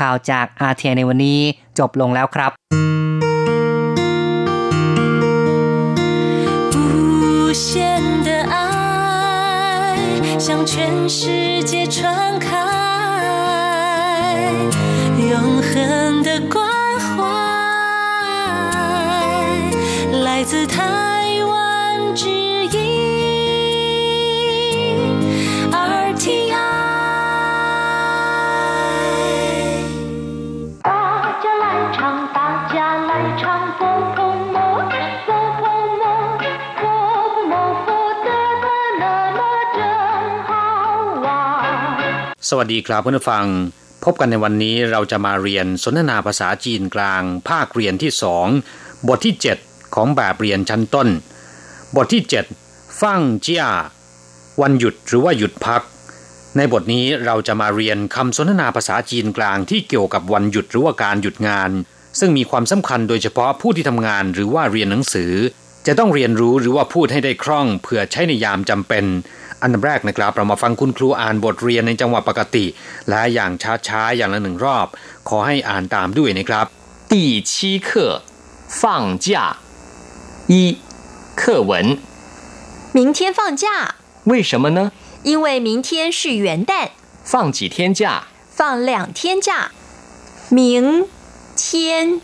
[0.00, 1.38] ข่าวจากอาเทียในวันนี้
[1.78, 2.52] จบลงแล้วครับ
[7.50, 7.89] 的爱
[10.40, 12.56] 向全世界传开，
[15.18, 16.66] 永恒的关
[16.98, 17.22] 怀，
[20.22, 22.70] 来自台湾之音
[25.70, 26.56] ，R T I。
[30.82, 34.29] 大家来唱，大家来唱，波波。
[42.52, 43.46] สวัสดีครับเพื่อนฟัง
[44.04, 48.46] พบกันในวันนี้เราจะมาเรียนสนทนาภาษาจีนกลาง ภาคเรียนที่สอง
[49.08, 49.34] บทที่
[49.64, 51.08] 7 ของแบบเรียนชั้นต้น
[51.96, 52.22] บทที่
[52.62, 53.64] 7 ฟั่งเจีย
[54.60, 55.82] วันหยุดหรือว่าหยุดพัก
[56.56, 61.70] ในบทนี้เราจะมาเรียนคำสนทนาภาษาจีนกลางที่เกี่ยวกับวันหยุดหรือว่าการหยุดงาน
[62.18, 65.32] ซึ่งมีความสำคัญโดยเฉพาะผู้ที่ทำงานหรือว่าเรียนหนังสือ
[65.86, 69.04] จะต้องเรียนรู้หรือว่าพูดให้ได้คล่องเพื่อใช้ในยามจำเป็น
[69.61, 72.65] อันดับแรกนะครับเรามาฟังคุณครูอ่านบทเรียนในจังหวะปกติ
[73.09, 73.51] และอย่าง
[73.87, 74.87] ช้าๆอย่างละหนึ่งรอบ
[75.29, 76.65] ขอให้อ่านตามด้วยนะครับ
[77.11, 77.15] 第
[77.49, 77.51] 七
[77.87, 77.89] 课
[78.79, 78.81] 放
[79.25, 79.57] 假
[80.47, 80.77] 一
[81.35, 81.71] 课文
[82.93, 84.91] 明天放假为什么呢
[85.23, 86.89] 因为明天是元旦
[87.23, 89.71] 放几天假放两天假
[90.49, 91.07] 明
[91.55, 92.21] 天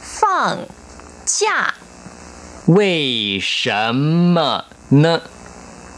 [0.00, 0.58] 放
[1.24, 1.74] 假
[2.66, 5.22] 为什么呢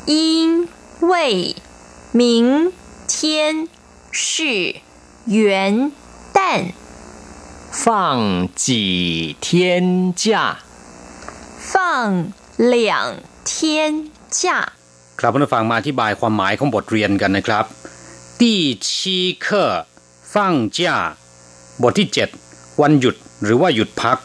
[0.06, 0.68] 因
[1.00, 1.56] 为
[2.12, 2.72] 明
[3.06, 3.68] 天
[4.10, 4.76] 是
[5.26, 5.92] 元
[6.32, 6.72] 旦，
[7.70, 10.58] 放几天假？
[11.58, 14.72] 放两天假。
[15.20, 17.64] ครับผู้ฟังมาอธิบายความหมายของบทเรียนกันนะครับ
[18.40, 18.42] 第
[18.86, 18.88] 七
[19.44, 19.46] 课
[20.32, 20.34] 放
[20.76, 20.78] 假
[21.82, 22.08] บทที่
[22.44, 24.18] 7วันหยุดหรือว่าหยุดพัก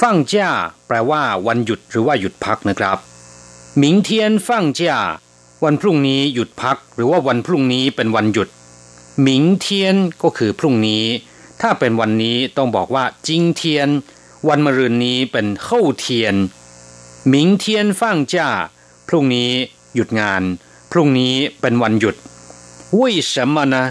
[0.00, 0.48] ฟังจ้า
[0.86, 2.98] แปลว่าวันหยุดหรือว่าหยุดพักนะครับ
[3.82, 4.08] 明天
[4.46, 4.48] 放
[4.78, 4.80] 假
[5.63, 8.49] วันพรุ่งนี้หยุดพักหรือว่าวันพรุ่งนี้เป็นวันหยุด
[9.21, 11.03] หมิงเทียนก็คือพรุ่งนี้
[11.61, 13.89] ถ้าเป็นวันนี้ต้องบอกว่าจิงเทียน
[14.47, 16.35] วันมะรืนนี้เป็นเข้าเทียน
[17.27, 18.47] หมิงเทียนฟ่างจ้า
[19.07, 19.51] พรุ่งนี้
[19.95, 20.43] หยุดงาน
[20.91, 22.15] พรุ่งนี้เป็นวันหยุด
[22.95, 23.83] วุ้ยสมนะ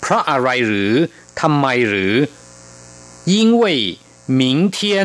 [0.00, 0.92] เพราะอะไรหรือ
[1.40, 2.12] ทำไมหรือ
[3.32, 4.98] ยิ่งเวิงเทีย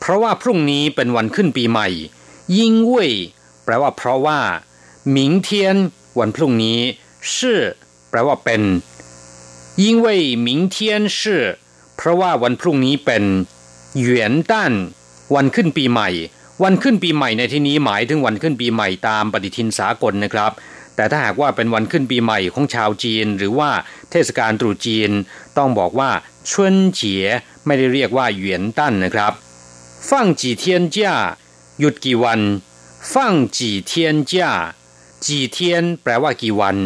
[0.00, 1.88] เพราะว่าพรุ่งนี้เป็นวันขึ้นปีใหม่
[2.58, 2.58] 因
[2.92, 2.94] 为
[3.67, 4.39] แปลว่าเพราะว่า
[5.11, 5.75] หมิงเทียน
[6.19, 6.79] วันพรุ่งนี้
[7.35, 7.59] ชื่อ
[8.09, 8.61] แปลว่าเป็น
[9.83, 11.43] ยิ่งเว่ยหมิงเทียนชื่อ
[11.97, 13.23] เพราะว่าวันพรุ่งนี้เป็น
[13.99, 14.73] เหวียนต้าน
[15.35, 16.09] วันขึ้นปีใหม่
[16.63, 20.51] วันขึ้นปีใหม่ในที่นี้หมายถึงวันขึ้นปีใหม่ตามปฏิทินสากลนะครับ
[20.95, 23.69] แต่ถ้าหากว่าเป็นวันขึ้นปีใหม่ของชาวจีน หรือว่า
[24.11, 25.11] เทศกาลตรุษจีน
[25.57, 26.09] ต้องบอกว่า
[26.49, 27.25] ชวนเจี๋ย
[27.65, 29.33] ไม่ได้เรียกว่าเหวียนตั้นนะครับ
[30.07, 30.63] 放几天
[30.95, 30.97] 假
[31.79, 32.39] หยุดกี่วัน
[33.14, 34.50] ฟั่งจีเทียนจ้า
[35.24, 36.76] จีเทียนแปลว่ากี่วัน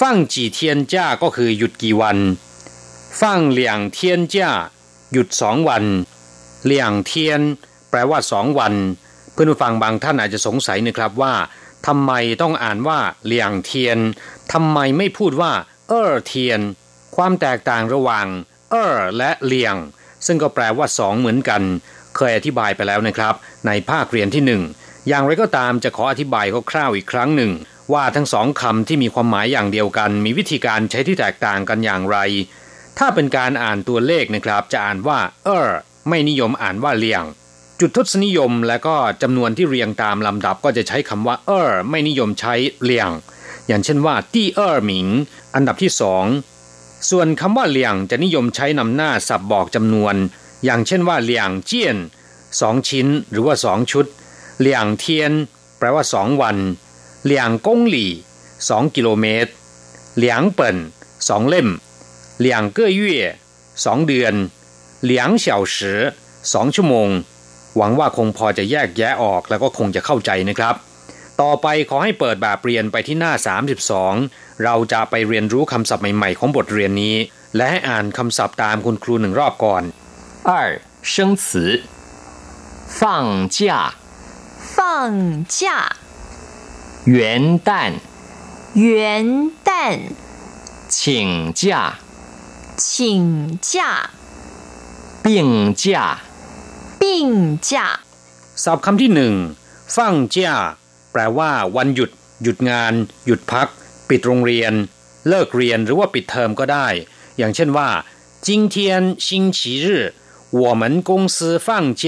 [0.00, 2.18] ฟั่งจีเทียนจ้าก็คือหยุดกี่วัน
[3.20, 4.50] ฟั่งเหลี่ยงเทียนจ้า
[5.12, 5.84] หยุดสองวัน
[6.64, 7.40] เหลี่ยงเทียน
[7.90, 8.74] แปลว่าสองวัน
[9.32, 11.34] เพื่อนผู้ฟังบางท่านอาจจะสงสัยนะครับว่า
[11.86, 13.98] ทำไมต้องอ่านว่าเหลี่ยงเทียน
[14.52, 15.52] ทำไมไม่พูดว่า
[15.88, 16.60] เออเทียน
[17.16, 18.26] ความแตกต่างระหว่าง
[18.70, 19.76] เออและเหลี่ยง
[20.26, 21.62] ซึ่งก็แปลว่าสองเหมือนกัน
[22.16, 23.34] เคยอธิบายไปแล้วนะครับ
[23.66, 24.62] ในภาคเรียนที่หนึ่ง
[25.08, 27.52] อย่างไรก็ตามจะขออธิบายคร่าวๆอีกครั้งหนึ่ง
[27.92, 32.18] ว่าทั้งสองคำที่มีความหมายอย่างเดียวกัน มีวิธีการใช้ที่แตกต่างกันอย่างไร
[32.98, 35.68] ถ้าเป็นการอ่านตัวเลขนะครับ จะอ่านว่า เออ
[36.08, 37.22] ไม่นิยมอ่านว่าเลียง
[37.80, 43.10] จุดทศนิยมและก็จำนวนที่เรียงตามลำดับก็จะใช้คำว่า เออไม่นิยมใช้เลียง
[43.66, 45.06] อย่างเช่นว่าตี้เออหมิง
[45.54, 46.24] อันดับที่สอง
[47.10, 50.14] ส่วนคำว่าเลียงจะนิยมใช้นำหน้าสับบอกจำนวน
[50.64, 51.96] อย่างเช่นว่าเลียงเจียน
[52.60, 54.06] สองชิ้น หรือว่าสองชุด
[54.59, 55.31] เหลียงเทียน
[55.77, 56.57] แปลว่าสองวัน
[57.25, 58.11] เหลียงกงหลี่
[58.69, 59.51] สองกิโลเมตร
[60.17, 60.77] เหลียงเปิ่น
[61.29, 61.69] สองเล่ม
[62.39, 63.19] เหลียงเก้อยี่
[63.85, 64.33] สองเดือน
[65.03, 65.99] เหลียงเฉาสือ
[66.53, 67.09] สองชั่วโมง
[67.77, 70.75] หวังว่าคงพอจะแยกแยะออกแล้วก็คงจะเข้าใจนะครับ
[71.41, 73.33] ต่อไปขอให้เปิดแบบเรียนไปที่หน้า
[73.97, 77.15] 32 เราจะไปเรียนรู้คำศัพท์ใหม่ๆของบทเรียนนี้
[77.55, 79.83] และให้อ่านคำศัพท์ตามคุณครูหนึ่งรอบก่อน
[80.49, 80.51] 二
[81.11, 81.45] 生词
[82.99, 83.59] 放假，
[84.85, 85.95] 放假，
[87.05, 87.93] 元旦，
[88.75, 89.99] 元旦，
[90.87, 91.97] 请假，
[92.77, 94.11] 请假，
[95.23, 96.19] 病假，
[96.99, 97.99] 病假。
[98.53, 99.33] ศัพท์คำที่หนึ่ง
[99.95, 100.55] ฟังจ้า
[101.11, 102.09] แป ลว่าวันหยุด
[102.43, 102.93] หยุดงาน
[103.25, 103.67] หยุดพัก
[104.09, 104.73] ปิดโรงเรียน
[105.27, 106.87] เลิกเรียนหรือว่าปิดเทอมก็ได้
[107.37, 107.89] อย่างเช่นว่า
[108.45, 108.75] 今天
[109.25, 109.85] 星期日
[110.61, 111.67] 我们公司放
[112.01, 112.03] 假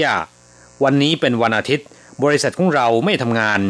[0.82, 1.86] วันนี้เป็นวันอาทิตย์
[2.22, 3.60] บริษัทของเราไม่ทำงาน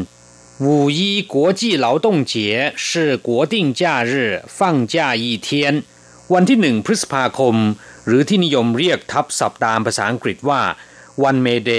[0.64, 2.34] 五一国际劳动节
[2.76, 5.48] 是国定假日放假一天
[6.32, 7.56] วันที่หนึ่งพฤษภาคม
[8.06, 10.60] หรือที่นิยมเรียกทับศัพท์ตามภาษาอังกฤษว่า
[11.22, 11.72] วันเมเด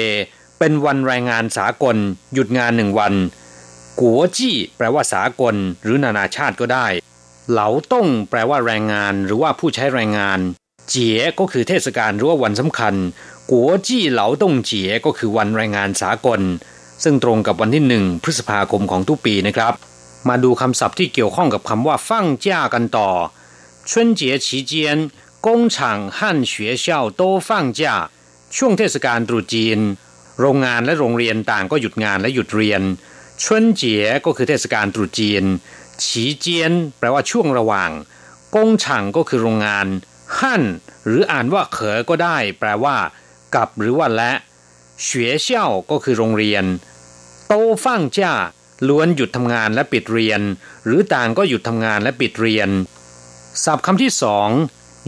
[0.60, 1.98] เป็นวันแรงงานสากล
[2.34, 3.14] หยุดงานหนึ่งวัน
[4.00, 6.88] กัวจี้แปลว่าสากล หรือนานาชาติก็ได้
[7.52, 10.40] เหลาต้งแปลว่าแรงงาน หรือว่าผู้ใช้แรงงาน
[10.90, 12.96] เจี๋ยก็คือเทศกาลหรือว่าวันสำคัญ
[13.52, 16.42] กัวจี้เหลาต้งเจี๋ยก็คือวันแรงงานสากล
[17.04, 19.74] ซึ่งตรงกับวันที่หนึ่งพฤษภาคมของทุกปีนะครับ
[20.30, 23.10] มาดูคำศัพท์ที่เกี่ยวข้องกับคำว่าฟั่งจ้ากันต่อ
[23.90, 24.74] 春节期间
[25.46, 25.78] 工厂
[26.18, 26.20] 和
[26.52, 26.54] 学
[26.86, 26.86] 校
[27.20, 27.82] 都放假
[28.56, 29.80] ช่วงเทศกาลตรุษจีน
[30.40, 32.82] โรงงานและโรงเรียนต่างก็หยุดงานและหยุดเรียน
[33.44, 35.44] ชวนเจี๋ยก็คือเทศกาลตรุษจีน
[36.06, 37.92] ฉีเจียนแปลว่าช่วงระหว่าง
[38.56, 39.88] กงฉังก็คือโรงงาน
[40.39, 40.63] หั่น
[41.07, 42.97] หรืออ่านว่าเขอก็ได้ แปลว่า
[43.55, 44.33] กับหรือว่าและ
[45.03, 46.65] เฉวยเช่าก็คือโรงเรียน
[47.47, 47.53] โต
[47.85, 48.33] ฟั่งจ้า
[48.89, 50.41] ล้วนหยุดทำงานและปิดเรียน
[50.85, 52.69] หรือต่างก็หยุดทำงานและปิดเรียน
[53.65, 54.49] ศัพท์คำที่สอง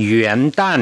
[0.00, 0.80] เหวียนตั้น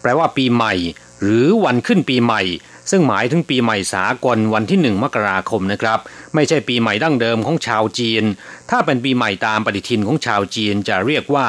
[0.00, 0.74] แปลว่าปีใหม่
[1.22, 2.42] หรือวันขึ้นปีใหม่
[2.90, 5.98] ซึ่งหมายถึงปีใหม่สากลวันที่หนึ่งมกราคมนะครับ
[6.34, 8.24] ไม่ใช่ปีใหม่ดั้งเดิมของชาวจีน
[8.70, 11.46] ถ้าเป็นปีใหม่ตามปฏิทินของชาวจีนจะเรียกว่า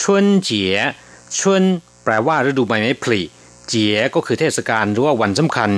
[0.00, 0.76] ชุนเจี๋ย
[1.38, 1.62] ชุน
[2.04, 3.20] แปลว่าฤดูใบไม้ผลิ
[3.68, 5.70] เจี๋ยก็คือเทศกาลหรือว่าวันสำคัญ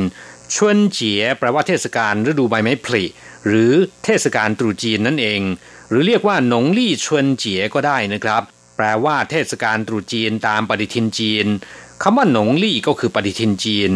[0.55, 3.05] ชวนเจี๋ยแปลว่าเทศกาลฤดูใบไม้ผลิ
[3.47, 3.73] หรือ
[4.05, 5.41] เทศกาลตรุษจีนนั่นเอง
[5.89, 8.43] หรือเรียกว่าหนงลี่ชวนเจี๋ยก็ได้นะครับ
[8.77, 11.47] แปลว่าเทศกาลตรุษจีนตามปฏิทินจีน
[12.03, 13.93] คำว่าหนงลี่ก็คือปฏิทินจีน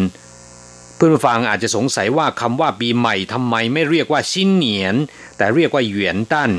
[0.95, 4.95] เพื่อนฟังอาจจะสงสัยว่าคำว่าปีใหม่ทำไมไม่เรียกว่าชินเหนียน
[5.37, 6.51] แต่เรียกว่าเหวียนตั้น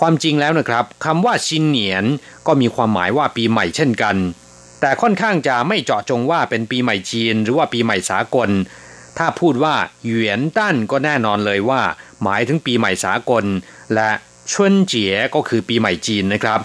[0.00, 2.04] ความจริงแล้วนะครับคำว่าชินเหนียน
[2.46, 4.16] ก็มีความหมายว่าปีใหม่เช่นกัน
[4.80, 8.50] แต่ค่อนข้างจะไม่เจาะจงว่าเป็นปีใหม่จีน หรือว่าปีใหม่สากล
[9.18, 11.82] ถ้าพูดว่าเหวียนตั้นก็แน่นอนเลยว่า
[12.22, 13.44] หมายถึงปีใหม่สากล
[13.94, 14.10] และ
[14.52, 16.60] ชวนเจี๋ยก็คือปีใหม่จีนนะครับ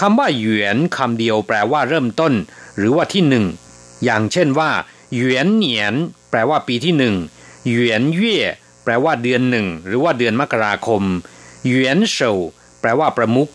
[0.00, 2.32] คำว่าเหวียนคำเดียวแปลว่าเริ่มต้น
[2.78, 3.44] หรือว่าที่หนึ่ง
[4.04, 4.70] อย่างเช่นว่า
[5.14, 5.94] เหวียนเหนียน
[6.30, 7.14] แปลว่าปีที่หนึ่ง
[7.68, 8.38] เหวียนเย่
[8.84, 11.02] แปลว่าเดือนหนึ่งหรือว่าเดือนมกราคม
[11.65, 12.31] เหวียนเฉา
[12.79, 13.49] แปลว่าประมุข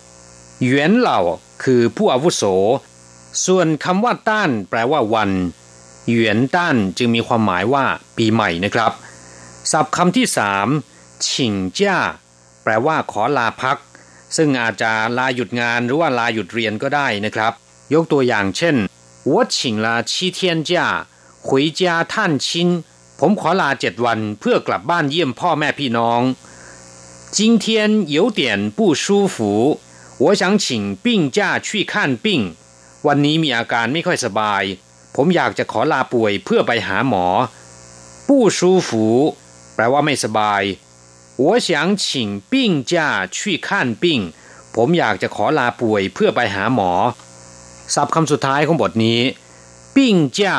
[0.63, 1.21] เหวียนเหล่า
[1.63, 2.43] คือผู้อาวุโส
[3.45, 5.31] ส่วนคำว่าต้าน แปลว่าวัน
[6.09, 7.85] เหวียนต้านจึงมีความหมายว่า
[8.17, 8.93] ปีใหม่นะครับ
[9.71, 10.69] ศัพท์คำที่สาม
[11.27, 11.99] ฉิงจ้า
[12.63, 13.79] แปลว่าขอลาพัก
[14.37, 17.53] ซึ่งอาจจะลาหยุดงานหรือว่าลาหยุดเรียนก็ได้นะครับ
[17.95, 18.77] ยกตัวอย่างเช่น
[19.31, 20.71] 我请了七天假
[21.47, 21.49] 回
[21.79, 21.81] 家
[22.13, 22.15] 探
[22.47, 22.49] 亲
[23.21, 26.21] ผมขอลาเจ็ดวันเพื่อกลับบ้านเยี่ยมพ่อแม่พี่น้อง
[27.37, 27.67] 今天
[28.17, 29.37] 有点不舒服
[30.23, 32.27] 我想请病假去看病
[33.07, 34.63] วันนี้มีอาการไม่ค่อยสบาย
[35.15, 37.27] ผมอยากจะขอลาป่วยเพื่อไปหาหมอ
[38.29, 38.91] 不舒服
[39.75, 40.63] แปลว่าไม่สบาย
[41.43, 41.69] 我想
[42.03, 42.05] 请
[42.53, 42.53] 病
[42.91, 42.93] 假
[43.37, 43.69] 去看
[44.03, 44.05] 病
[44.75, 46.91] ผมอยากจะขอลาป่วยเพื่อไปหาหมอ
[47.95, 49.21] ศัพท์คำสุดท้ายของบทนี้
[49.95, 50.57] ปิ้งจ้า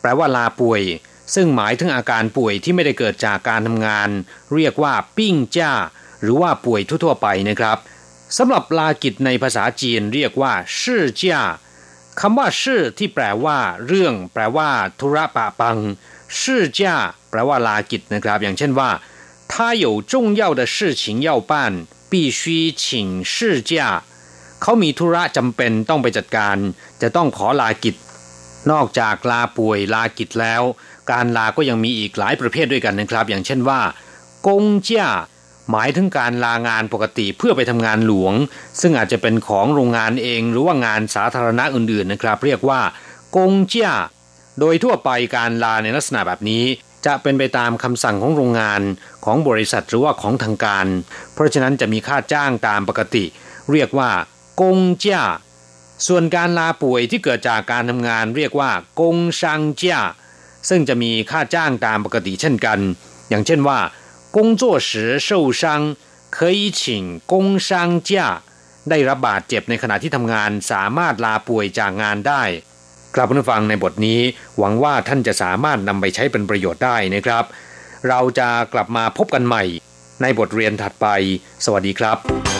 [0.00, 0.82] แปลว่าลาป่วย
[1.34, 4.08] ซึ่งหมายถึงอาการป่วยที่ไม่ได้เกิดจากการทำงาน
[4.54, 5.72] เรียกว่าปิ้งจ้า
[6.22, 7.78] หรือว่าป่วยทั่วๆไปนะครับ
[8.36, 11.42] สำหรับลากิจในภาษาจีนเรียกว่าชื่อจ้า
[12.20, 14.70] คำว่าชื่อที่แปลว่า เรื่อง แปลว่า
[15.00, 15.78] ธุระปะปัง
[16.40, 16.94] ชื่อจ้า
[17.30, 18.90] แปลว่าลากิจนะครับ อย่างเช่นว่า
[19.52, 21.52] 他有重要的事情要办
[22.10, 22.40] 必须
[22.82, 22.84] 请
[23.32, 23.34] 事
[23.70, 23.72] 假
[24.62, 26.56] เขามีธุระจำเป็นต้องไปจัดการ
[27.02, 27.96] จะต้องขอลากิจ
[28.70, 30.62] นอกจากลาป่วยลากิจแล้ว
[31.11, 33.81] การลาก็ยังมีอีกหลายประเภทด้วยกันนะครับ อย่างเช่นว่า
[34.47, 35.09] กงเจ้า
[35.71, 38.33] หมายถึงการลางานปกติเพื่อไปทำงานหลวง
[38.81, 42.81] ซึ่งอาจจะเป็นของโรงงานเองหรือว่างานสาธารณะอื่นๆนะครับ เรียกว่า
[43.35, 43.93] กงเจ้า
[44.59, 46.63] โดยทั่วไปการลาในลักษณะแบบนี้
[47.05, 48.81] จะเป็นไปตามคำสั่งของโรงงาน
[49.25, 50.87] ของบริษัทหรือว่าของทางการ
[51.33, 53.25] เพราะฉะนั้นจะมีค่าจ้างตามปกติ
[53.71, 54.09] เรียกว่า
[54.61, 55.23] กงเจ้า
[56.07, 60.01] ส่วนการลาป่วยที่เกิดจากการทำงานเรียกว่ากงชังเจ้า
[60.68, 62.78] ซึ่งจะมีค่าจ้างตามปกติเช่นกัน
[63.28, 63.78] อย่างเช่นว่า
[64.36, 64.90] 工作时
[65.26, 65.28] 受
[65.60, 65.62] 伤
[66.36, 66.80] 可以请
[67.32, 67.34] 工
[67.66, 67.68] 伤
[68.08, 68.10] 假
[68.90, 72.42] ได้รับบาดเจ็บในขณะที่ทำงานสามารถลาป่วยจากงานได้
[73.14, 74.20] กลับมาฟังในบทนี้
[74.58, 77.44] หวังว่าท่านจะสามารถนำไปใช้เป็นประโยชน์ได้นะครับ
[78.08, 79.64] เราจะกลับมาพบกันใหม่
[80.22, 81.06] ในบทเรียนถัดไป
[81.64, 82.59] สวัสดีครับ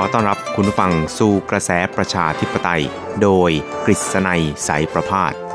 [0.00, 2.82] อต้อนรับคุณผู้ฟังสู่กระแสประชาธิปไตย
[3.22, 3.50] โดย
[3.84, 5.49] กฤษณัยสายประพาส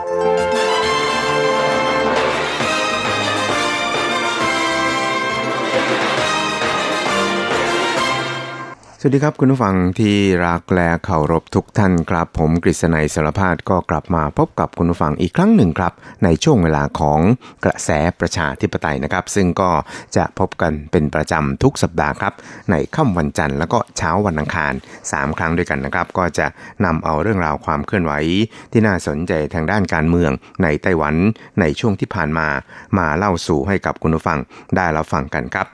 [9.07, 10.15] วัสดีครับคุณผู้ฟังที่
[10.45, 17.19] รักและเคารพทุกท่านครับ ผมกฤษณัยสารพาดก็กลับมาพบกับคุณผู้ฟังอีกครั้งหนึ่งครับ ในช่วงเวลาของ
[17.65, 17.89] กระแส
[18.19, 19.71] ประชาธิปไตยนะครับ ซึ่งก็
[20.15, 22.33] จะพบกันเป็นประจำทุกสัปดาห์ครับ
[22.71, 24.73] ในค่ำวันจันทร์แล้วก็เช้าวันอังคาร
[25.05, 26.47] 3 ครั้งด้วยกันนะครับ ก็จะ
[26.85, 28.13] นำเอาเรื่องราวความเคลื่อนไหว
[28.71, 30.31] ที่น่าสนใจทางด้านการเมือง
[30.63, 31.15] ในไต้หวัน
[31.59, 32.47] ในช่วงที่ผ่านมา
[32.97, 34.39] มาเล่าสู่ให้กับคุณผู้ฟัง
[34.75, 35.67] ได้รับฟังกันครับ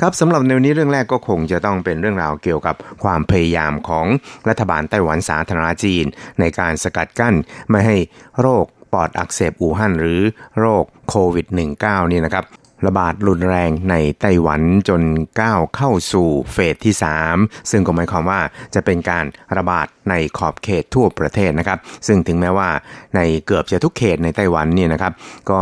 [0.00, 2.73] ครับสำหรับในวันนี้เรื่องแรกก็คงจะต้องเป็นเรื่องราวเกี่ยวกับ
[3.04, 4.06] ความพยายามของ
[4.48, 6.04] รัฐบาลไต้หวันสาธารณจีน
[6.40, 7.34] ในการสกัดกั้น
[7.70, 7.96] ไม่ให้
[8.40, 10.20] โรคปอดอักเสบอู่ฮั่นหรือ
[10.58, 11.46] โรคโควิด
[11.80, 12.44] -19 นี่นะครับ
[12.86, 15.02] ระบาดรุนแรงในไต้หวันจน
[15.40, 16.94] ก้าวเข้าสู่เฟสที่
[17.30, 18.40] 3 ซึ่งก็หมายความว่า
[18.74, 19.24] จะเป็นการ
[19.56, 22.68] ระบาดในขอบเขตทั่วประเทศนะครับ ซึ่งถึงแม้ว่า
[23.16, 25.12] ในเกือบจะทุกเขตในไต้หวันเนี่ยนะครับ
[25.50, 25.60] ก็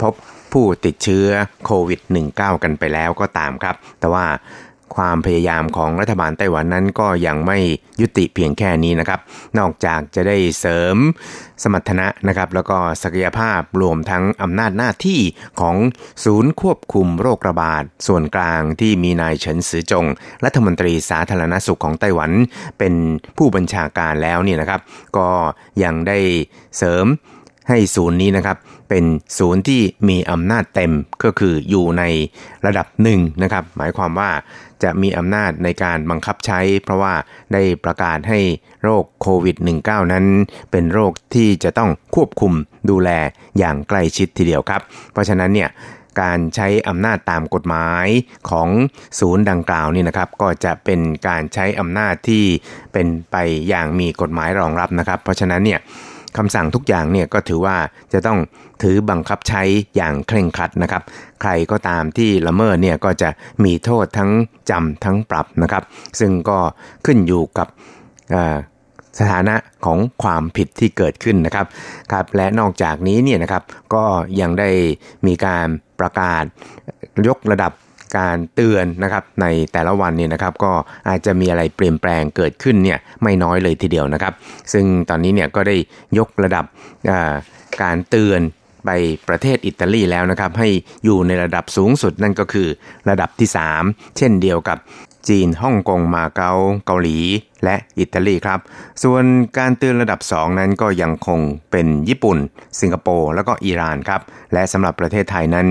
[0.00, 0.14] พบ
[0.52, 1.26] ผู้ติดเชื้อ
[1.64, 2.00] โควิด
[2.32, 4.24] -19 กันไปแล้วก็ตามครับ แต่ว่า
[4.96, 7.58] ความพยายามของรัฐบาลไต้หวันนั้นก็ยังไม่
[8.00, 9.20] ยุติเพียงแค่นี้นะครับ
[9.58, 10.96] นอกจากจะได้เสริม
[11.62, 15.20] สมรรถนะนะครับ แล้วก็ศักยภาพรวมทั้งอำนาจหน้าที่
[15.60, 15.76] ของ
[16.24, 20.06] ศูนย์ควบคุมโรคระบาด ส่วนกลางที่มีนายเฉินซือจง
[20.44, 22.30] รัฐมนตรีสาธารณสุขของไต้หวัน
[22.78, 22.94] เป็น
[23.36, 24.80] ผู้บัญชาการแล้วเนี่ยนะครับ
[25.16, 25.28] ก็
[25.82, 26.18] ยังได้
[26.78, 27.06] เสริม
[27.68, 28.56] ให้ศูนย์นี้นะครับ
[28.88, 29.04] เป็น
[29.38, 30.92] ศูนย์ที่มีอำนาจเต็ม
[31.24, 32.02] ก็คืออยู่ใน
[32.66, 34.30] ระดับหนึ่งนะครับ หมายความว่า
[34.82, 37.14] จะมีอำนาจในการบังคับใช้ เพราะว่า
[37.52, 38.40] ได้ประกาศให้
[38.82, 40.24] โรคโควิด -19 นั้น
[40.70, 42.52] เป็นโรคที่จะต้องควบคุม
[42.90, 43.10] ดูแล
[43.58, 44.80] อย่างใกล้ชิดทีเดียวครับ
[45.12, 45.70] เพราะฉะนั้นเนี่ย
[46.22, 48.06] การใช้อำนาจตามกฎหมาย
[48.50, 48.68] ของ
[49.20, 52.44] ศูนย์ดังกล่าวนี่นะครับ ก็จะเป็นการใช้อำนาจที่
[52.92, 53.36] เป็นไป
[53.68, 55.80] อย่างมีกฎหมายรองรับนะครับ เพราะฉะนั้นเนี่ย
[56.36, 57.76] คำสั่งทุกอย่างเนี่ยก็ถือว่า
[58.12, 58.38] จะต้อง
[58.82, 59.62] ถือบังคับใช้
[59.96, 61.02] อย่างเคร่งครัดนะครับ
[61.40, 63.28] ใครก็ตามที่ละเมิดเนี่ยก็จะ
[63.64, 64.30] มีโทษทั้ง
[64.70, 65.82] จำทั้งปรับนะครับ
[66.20, 66.58] ซึ่งก็
[67.06, 67.68] ขึ้นอยู่กับ
[69.18, 71.66] สถานะของความผิดที่เกิดขึ้นนะครับ
[72.12, 73.62] ครับและนอกจากนี้เนี่ยนะครับ
[73.94, 74.04] ก็
[74.40, 74.70] ยังได้
[75.26, 75.66] มีการ
[76.00, 76.44] ประกาศ
[77.28, 77.72] ยกระดับ
[78.18, 80.72] การเตือนนะครับในแต่ละวันเนี่ยนะครับก็
[81.08, 84.32] อาจจะมีอะไรเปลี่ยนแปลงเกิดขึ้นเนี่ยไม่น้อยเลยทีเดียวนะครับ
[84.72, 85.76] ซึ่งตอนนี้เนี่ยก็ได้
[86.18, 86.64] ยกระดับ
[87.82, 88.40] การเตือน
[88.84, 88.90] ไป
[89.28, 90.68] ประเทศอิตาลีแล้วนะครับ ให้
[91.04, 92.68] อยู่ในระดับสูงสุดนั่นก็คือ
[93.10, 93.48] ระดับที่
[93.82, 94.78] 3 เช่นเดียวกับ
[95.28, 96.52] จีนฮ่องกงมาเก๊า
[96.86, 97.18] เกาหลี
[97.64, 98.60] และอิตาลีครับ
[99.02, 99.24] ส่วน
[99.58, 102.38] การเตือนระดับ 2 นั้นก็ยังคงเป็นญี่ปุ่น
[102.80, 104.20] สิงคโปร์แล้วก็อิหร่านครับ
[104.52, 105.68] และสำหรับประเทศไทยนั้น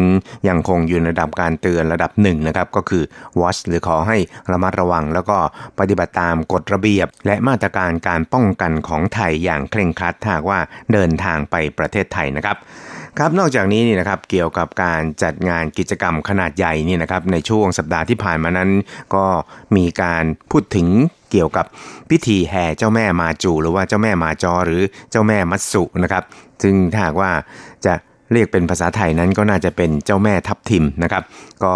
[0.48, 3.04] ยังคงอยู่ในระดับการเตือนระดับ1นะครับก็คือ
[3.40, 4.18] watch หรือขอให้
[4.52, 5.38] ระมัดระวัง แล้วก็
[5.80, 10.60] ปฏิบัติตามกฎระเบียบ และมาตรการการป้องกันของไทยอย่างเคร่งครัดถ้าว่า
[10.94, 12.58] เดินทางไปประเทศไทยนะครับ
[13.20, 18.70] ครับนอกจากนี้นี่นะครับเกี่ยวกับการจัดงานกิจกรรมขนาดใหญ่นี่นะครับในช่วงสัปดาห์ที่ผ่านมานั้น
[19.16, 19.26] ก็
[19.76, 20.88] มีการพูดถึง
[21.32, 21.66] เกี่ยวกับ
[22.10, 24.82] พิธีแห่เจ้าแม่มาจู หรือว่าเจ้าแม่มาจอหรือ
[25.12, 26.24] เจ้าแม่มัตสุนะครับ
[26.64, 27.32] ซึ่งถ้าว่า
[27.86, 27.94] จะ
[28.32, 31.24] เรียกเป็นภาษาไทยนั้นก็น่าจะเป็นเจ้าแม่ทับทิมนะครับ
[31.64, 31.76] ก็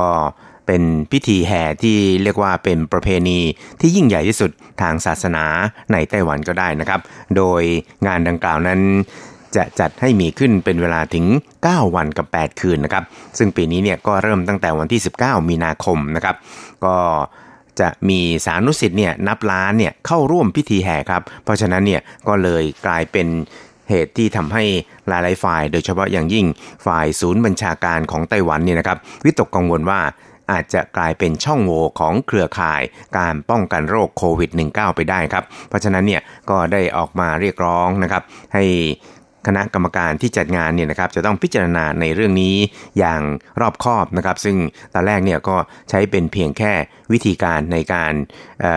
[0.67, 3.39] เป็นพิธีแห่ที่เรียกว่าเป็นประเพณี
[3.79, 4.51] ที่ยิ่งใหญ่ที่สุด
[4.81, 5.45] ทางศาสนา
[5.91, 6.99] ในไต้หวันก็ได้นะครับ
[7.37, 7.61] โดย
[8.07, 8.79] งานดังกล่าวนั้น
[9.57, 11.25] จะจัดให้มีขึ้นเป็นเวลาถึง
[11.61, 13.03] 9 วันกับ 8 คืนนะครับ
[13.37, 16.35] ซึ่งปีนี้เนี่ยก็เริ่มตั้งแต่วันที่ 19 มีนาคมนะครับ
[16.85, 16.95] ก็
[17.79, 23.27] จะมีสานุสิทธิ์เนี่ยนับล้านเนี่ยเข้าร่วมพิธีแห่ครับ เพราะฉะนั้นเนี่ยก็เลยกลายเป็น
[23.89, 24.63] เหตุที่ทำให้
[25.07, 26.45] หลายๆฝ่าย โดยเฉพาะอย่างยิ่ง
[26.85, 30.01] ฝ่ายศูนย์บัญชาการของไต้หวันเนี่ยนะครับ วิตกกังวลว่า
[30.51, 32.81] อาจจะกลายเป็นช่องโหว่ของเครือข่าย
[33.17, 38.63] การป้องกันโรคโควิด -19 ไปได้ครับ เพราะฉะนั้นเนี่ยก็ได้ออกมาเรียกร้องนะครับ ให้
[39.47, 42.55] คณะกรรมการที่จัดงานเนี่ยนะครับจะต้องพิจารณาในเรื่องนี้
[42.99, 43.21] อย่าง
[43.61, 44.57] รอบคอบนะครับ ซึ่ง
[44.93, 45.55] ตอนแรกเนี่ยก็
[45.89, 46.73] ใช้เป็นเพียงแค่
[47.11, 48.13] วิธีการในการ
[48.63, 48.67] อ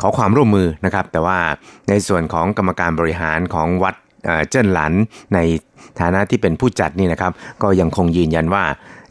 [0.00, 1.38] ขอความร่วมมือนะครับ แต่ว่า
[1.88, 3.94] ในส่วนของกรรมการบริหารของวัด
[4.50, 4.92] เจิ้นหลัน
[5.34, 5.38] ใน
[6.00, 7.32] ฐานะที่เป็นผู้จัดนี่นะครับ
[7.62, 8.64] ก็ยังคงยืนยันว่า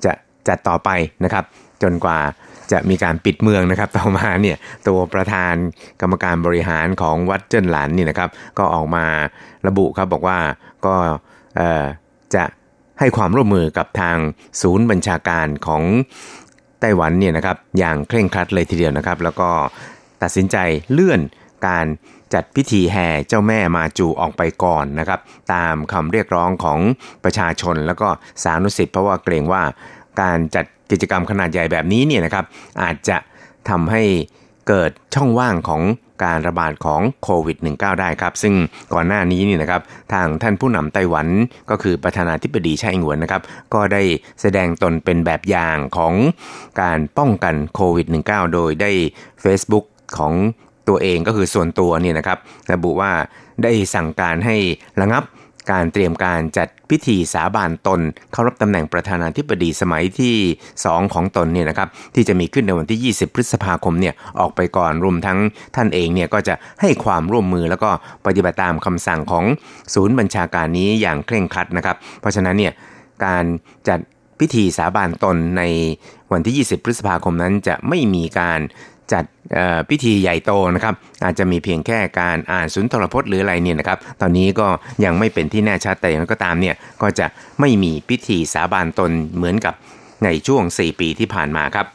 [0.05, 0.11] จะ
[0.47, 0.89] จัดต่อไป
[1.23, 1.43] นะครับ
[1.83, 2.19] จนกว่า
[2.71, 4.57] จะมีการปิดเมืองนะครับ ต่อมาเนี่ย
[4.87, 5.55] ตัวประธาน
[6.01, 9.05] กรรมการบริหารของวัดเจิ้นหลานนี่นะครับ ก็ออกมา
[9.67, 10.37] ระบุครับบอกว่า
[10.85, 10.95] ก็
[12.35, 12.43] จะ
[12.99, 14.17] ให้ความร่วมมือกับทาง
[14.61, 15.83] ศูนย์บัญชาการของ
[16.79, 19.49] ไต้หวันเนี่ยนะครับอย่างเคร่งครัดเลยทีเดียวนะครับ แล้วก็
[20.21, 20.57] ตัดสินใจ
[20.91, 21.19] เลื่อน
[21.67, 21.85] การ
[22.33, 25.19] จัดพิธีแห่เจ้าแม่มาจูออกไปก่อนนะครับ
[25.53, 26.79] ตามคำเรียกร้องของ
[27.23, 28.07] ประชาชนแล้วก็
[28.43, 29.63] สานุสิทธิ์เพราะว่าเกรงว่า
[30.21, 32.45] การจัดกิจกรรมขนาดใหญ่แบบนี้เนี่ยนะครับ
[32.81, 33.17] อาจจะ
[33.69, 34.03] ทำให้
[34.67, 35.81] เกิดช่องว่างของ
[36.23, 38.53] การระบาดของโควิด -19 ได้ครับ ซึ่ง
[38.93, 39.81] ก่อนหน้านี้นี่นะครับ
[40.13, 41.27] ทางท่านผู้นำไต้หวัน
[41.69, 43.41] ก็คือประธานาธิบดีไช่หงวนนะครับ
[43.73, 44.01] ก็ได้
[44.41, 46.13] แสดงตนเป็นแบบอย่างของ
[46.81, 48.91] การป้องกันโควิด -19 โดยได้
[49.43, 49.85] Facebook
[50.17, 50.33] ของ
[50.87, 52.37] ตัวเองก็คือส่วนตัวเนี่ยนะครับ
[52.73, 53.11] ระบุว่า
[53.63, 54.55] ได้สั่งการให้
[55.01, 55.23] ระงับ
[55.71, 58.01] การเตรียมการจัดพิธีสาบานตน
[58.31, 60.35] เข้ารับตำแหน่งประธานาธิบดีสมัยที่
[60.75, 65.39] 2 ของตนเนี่ยนะครับที่จะมีขึ้นในวันที่ 20 พฤษภาคมเนี่ยออกไปก่อนรวมทั้ง
[65.75, 67.89] ท่านเองเนี่ยก็จะให้ความร่วมมือแล้วก็
[68.25, 69.45] ปฏิบัติตามคำสั่งของ
[69.93, 72.73] ศูนย์บัญชาการนี้อย่างเคร่งครัดนะครับ เพราะฉะนั้นเนี่ย
[73.25, 73.45] การ
[73.89, 73.99] จัด
[74.39, 75.63] พิธีสาบานตนใน
[76.31, 78.59] วันที่ 20 พฤษภาคมนั้นจะไม่มีการ
[79.13, 79.23] จัด
[79.89, 84.67] พิธีใหญ่โตนะครับ อาจจะมีเพียงแค่การอ่านสุนทรพจน์หรืออะไรเนี่ยนะครับ ตอนนี้ก็
[85.05, 87.27] ยังไม่เป็นที่แน่ชัดแต่อย่างไรก็ตามเนี่ยก็จะ
[87.59, 89.73] ไม่มีพิธีสาบานตนเหมือนกับ
[90.23, 91.87] ในช่วง 4 ปีที่ผ่านมาครับ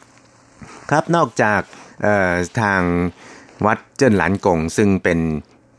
[0.91, 1.61] ครับนอกจาก
[2.61, 2.81] ทาง
[3.65, 5.19] วัดเจิ้นหลานกง ซึ่งเป็น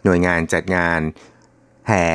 [0.04, 1.00] หน่วยงานจัดงาน
[1.88, 2.06] แห่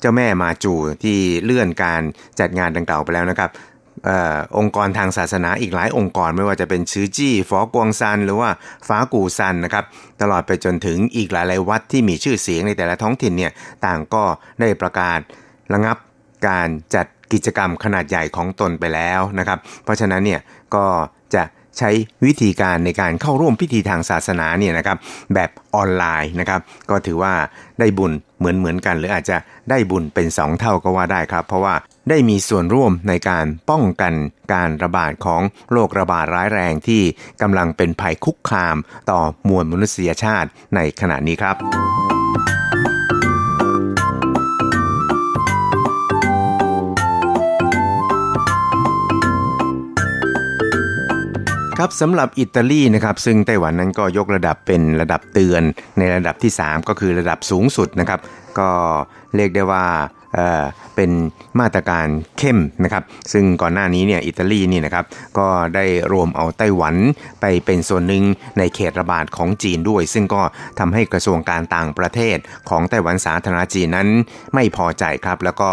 [0.00, 2.02] เจ้าแม่มาจูที่เลื่อนการ
[2.40, 3.50] จัดงานดังกล่าวไปแล้วนะครับ
[4.58, 8.50] องค์กรทางศาสนาอีกหลายองค์กรไม่ว่าจะเป็นชื้อจี้ฟอกวงซัน หรือว่า
[8.88, 9.84] ฟ้ากูซันนะครับ
[10.22, 13.52] ตลอดไปจนถึงอีกหลายๆวัดที่มีชื่อเสียงในแต่ละท้องถิ่นเนี่ย
[13.86, 14.22] ต่างก็
[14.60, 15.20] ได้ประกาศ
[15.72, 15.96] ระงับ
[16.48, 20.40] การจัดกิจกรรมขนาดใหญ่ของตนไปแล้วนะครับ เพราะฉะนั้นเนี่ย
[20.74, 20.84] ก็
[21.34, 21.42] จะ
[21.78, 21.90] ใช้
[22.26, 24.98] วิธีการในการเข้าร่วมพิธีทางศาสนาเนี่ยนะครับ
[25.34, 27.32] แบบออนไลน์นะครับ ก็ถือว่า
[27.78, 29.36] ได้บุญเหมือนเหมือนกัน หรืออาจจะ
[29.70, 31.74] ได้บุญเป็น 2 เท่าก็ว่าได้ครับ เพราะว่า
[32.08, 34.12] ได้มีส่วนร่วมในการป้องกัน
[34.52, 37.02] การระบาดของโรคระบาดร้ายแรงที่
[37.42, 38.76] กำลังเป็นภัยคุกคาม
[39.10, 41.56] ต่อมวลมนุษยชาติในขณะนี้ครับ
[51.78, 55.62] ครับสำหรับอิตาลีนะครับซึ่งไต้หวันนั้นก็ยกระดับเป็นระดับเตือน
[55.98, 58.20] ในระดับที่ 3 ก็คือระดับสูงสุดนะครับ
[58.58, 58.70] ก็
[59.36, 59.86] เรียกได้ว่า
[60.96, 61.10] เป็น
[61.60, 62.06] มาตรการ
[62.38, 63.02] เข้มนะครับ
[63.32, 65.04] ซึ่งก่อนหน้านี้เนี่ยอิตาลีนี่นะครับ
[65.38, 66.96] ก็ได้รวมเอาไต้หวัน
[67.40, 68.24] ไปเป็นส่วนหนึ่ง
[68.58, 70.42] ในเขตระบาดของจีนด้วย ซึ่งก็
[70.78, 74.08] ทำให้กระทรวงการต่างประเทศของไต้หวันสาธารณจีนนั้น
[74.54, 75.70] ไม่พอใจครับ แล้วก็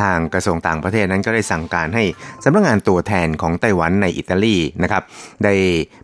[0.00, 2.04] ทางกระทรวงต่างประเทศนั้นก็ได้สั่งการให้
[2.44, 5.02] สำนักงงานตัวแทนของไต้หวันในอิตาลีนะครับ
[5.44, 5.54] ได้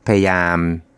[0.07, 0.57] พยายาม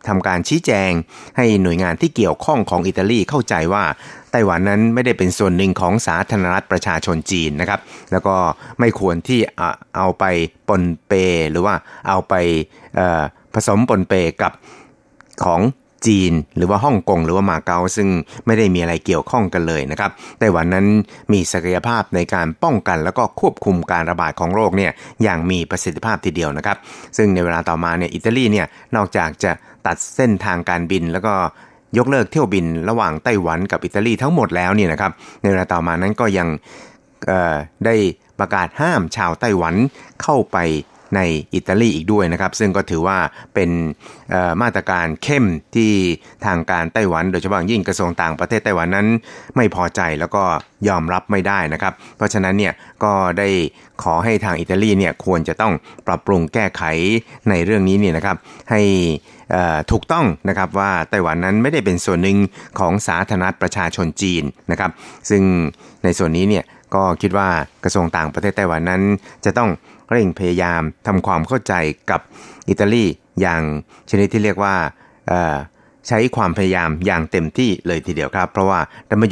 [0.09, 0.91] ทำการชี้แจง
[1.37, 3.83] ให้หน่วยงานที่เกี่ยวข้องของอิตาลีเข้าใจว่า
[4.31, 7.79] ไต้หวันนั้นไม่ได้เป็นส่วนหนึ่งของสาธารณรัฐประชาชนจีนนะครับ
[8.11, 8.35] แล้วก็
[8.79, 9.39] ไม่ควรที่
[9.97, 10.23] เอาไป
[10.67, 11.13] ปนเป
[11.51, 11.75] หรือว่า
[12.09, 12.33] เอาไป
[13.53, 14.51] ผสมปนเปกับ
[15.45, 15.61] ของ
[16.07, 18.09] จีนหรือว่าฮ่องกงหรือว่ามาเก๊าซึ่ง
[18.45, 20.85] ไม่ได้มีอะไรเกี่ยวข้องกันเลยนะครับไต้หวันนั้น
[21.31, 24.91] มีศักยภาพในการป้องกันแล้วก็ควบคุมการระบาดของโรคเนี่ย
[25.23, 26.77] อย่างมีประสิทธิภาพทีเดียวนะครับ
[27.17, 29.51] ซึ่งในเวลาต่อมาเนี่ยอิตาลีเนี่ยนอกจากจะ
[29.87, 31.33] ตัดเส้นทางการบิน แล้วก็
[31.97, 35.11] ยกเลิกเที่ยวบินระหว่างไต้หวันกับอิตาลีทั้งหมดแล้วเนี่ยนะครับ
[35.41, 36.47] ในเวลาต่อมานั้นก็ยัง
[37.85, 37.95] ได้
[38.39, 39.75] ประกาศห้ามชาวไต้หวัน
[40.21, 40.57] เข้าไป
[41.15, 41.21] ใน
[41.53, 43.17] อิตาลีอีกด้วยนะครับ ซึ่งก็ถือว่า
[43.53, 43.69] เป็น
[44.61, 45.45] มาตรการเข้ม
[45.75, 45.91] ที่
[46.45, 49.07] ทางการไต้หวัน โดยเฉพาะยิ่งกระทรวงต่างประเทศไต้หวันนั้น
[49.55, 50.43] ไม่พอใจแล้วก็
[50.87, 53.49] ยอมรับไม่ได้นะครับ เพราะฉะนั้นเนี่ยก็ได้
[54.03, 55.73] ขอให้ทางอิตาลีเนี่ยควรจะต้อง
[56.07, 56.83] ปรับปรุงแก้ไข
[57.49, 58.37] ในเรื่องนี้เนี่ยนะครับ
[58.71, 58.81] ให้
[59.91, 62.37] ถูกต้องนะครับว่าไต้หวันนั้นไม่ได้เป็นส่วนหนึ่ง
[62.79, 64.91] ของสาธารณรัฐประชาชนจีนนะครับ
[65.29, 65.43] ซึ่ง
[66.03, 66.63] ในส่วนนี้เนี่ย
[66.95, 67.49] ก็คิดว่า
[67.83, 69.01] กระทรวงต่างประเทศไต้หวันนั้น
[69.45, 69.69] จะต้อง
[70.11, 71.73] เร่งพยายามทำความเข้าใจ
[72.11, 72.21] กับ
[72.69, 73.05] อิตาลี
[73.41, 73.61] อย่าง
[74.09, 74.75] ชนิดที่เรียกว่า
[76.07, 78.79] ใช้ความพยายามอย่างเต็มที่เลยทีเดียวครับ เพราะว่า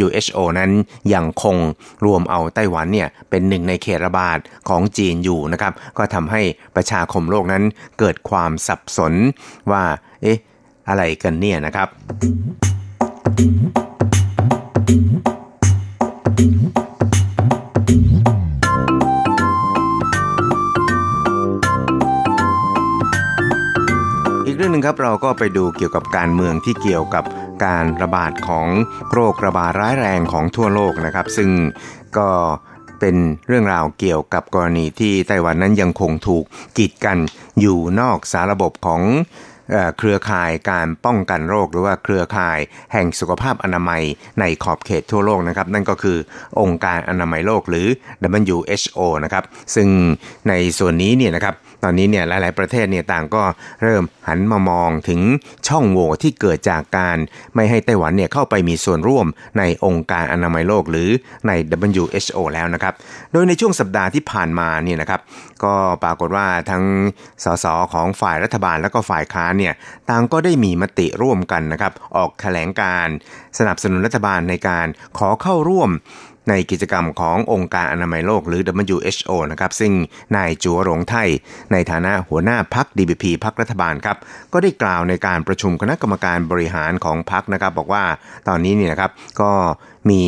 [0.05, 0.71] WHO นั้น
[1.13, 1.57] ยังคง
[2.05, 6.41] รวมเอาไต้หวันเนี่ยเป็นหนึ่งในเขตระบาดของจีนอยู่นะครับ ก็ทำให้
[6.75, 7.63] ประชาคมโลกนั้น
[7.99, 9.13] เกิดความสับสน
[9.71, 9.83] ว่า
[10.21, 10.37] เอ๊ะ
[10.89, 11.87] อะไรกันเนี่ยนะครับ
[24.75, 27.23] นึ่งครับเราก็ไปดูเกี่ยวกับการเมืองที่เกี่ยวกับ
[27.65, 28.67] การระบาดของ
[29.13, 31.49] โรคระบาดร้ายแรงของทั่วโลกนะครับ ซึ่ง
[32.17, 32.29] ก็
[32.99, 33.15] เป็น
[33.47, 36.43] เรื่องราวเกี่ยวกับกรณีที่ไต้หวันนั้นยังคงถูก
[36.77, 37.17] กีดกัน
[37.59, 39.01] อยู่นอกสาระบบของ
[39.97, 42.59] เครือข่ายการป้องกันโรค หรือว่าเครือข่าย
[42.93, 44.03] แห่งสุขภาพอนามัย
[44.39, 46.17] ในขอบเขตทั่วโลกนะครับ นั่นก็คือ
[46.61, 47.87] องค์การอนามัยโลกหรือ
[48.43, 49.43] WHO นะครับ
[49.75, 49.87] ซึ่ง
[50.49, 51.55] ในส่วนนี้เนี่ยนะครับ
[51.85, 53.43] ตอนนี้เนี่ยหลาย ๆ ประเทศเนี่ยต่างก็
[53.83, 55.21] เริ่มหันมามองถึง
[55.67, 57.17] ช่องโหว่ที่เกิดจากการ
[57.55, 59.25] ไม่ให้ไต้หวันเนี่ยเข้าไปมีส่วนร่วม
[59.57, 61.09] ในองค์การอนามัยโลกหรือ
[61.47, 61.51] ใน
[61.93, 62.93] WHO แล้วนะครับ
[63.31, 65.21] โดยในช่วงสัปดาห์ที่ผ่านมาเนี่ยนะครับ
[65.63, 65.73] ก็
[66.03, 66.83] ปรากฏว่าทั้ง
[67.43, 69.73] สสของฝ่ายรัฐบาลและก็ฝ่ายค้านเนี่ย
[70.09, 73.07] ต่างก็ได้มีมติร่วมกันนะครับ ออกแถลงการ
[73.59, 75.89] สนับสนุนรัฐบาลในการขอเข้าร่วม
[76.49, 78.61] ในกิจกรรมขององค์การอนามัยโลกหรือ
[78.93, 79.93] WHO นะครับ ซึ่ง
[80.35, 81.29] นายจัวหลงไทย
[81.71, 84.17] ในฐานะหัวหน้าพัก DPP พักรัฐบาลครับ
[84.53, 88.03] ก็ได้กล่าวในการประชุมคณะกรรมการบริหารของพักนะครับ บอกว่า
[88.47, 89.51] ตอนนี้เนี่ยนะครับก็
[90.09, 90.21] มี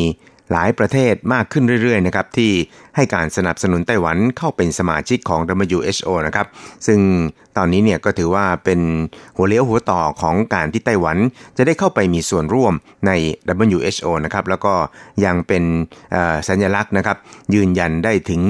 [0.52, 2.50] หลายประเทศมากขึ้นเรื่อยๆนะครับที่
[2.96, 5.40] ให้การสนับสนุนไต้หวันเข้าเป็นสมาชิกของ
[5.70, 6.46] WHO นะครับ
[6.86, 7.00] ซึ่ง
[7.56, 8.80] ตอนนี้เนี่ยก็ถือว่าเป็น
[9.36, 11.16] หัวเลี้ยวหัวต่อของการที่ไต้หวัน
[11.56, 12.74] จะได้เข้าไปมีส่วนร่วม
[13.06, 13.12] ใน
[13.74, 14.74] WHO นะครับแล้วก็
[15.24, 15.64] ยังเป็น
[16.48, 17.16] สัญลักษณ์นะครับ
[17.54, 18.42] ยืนยันได้ถึง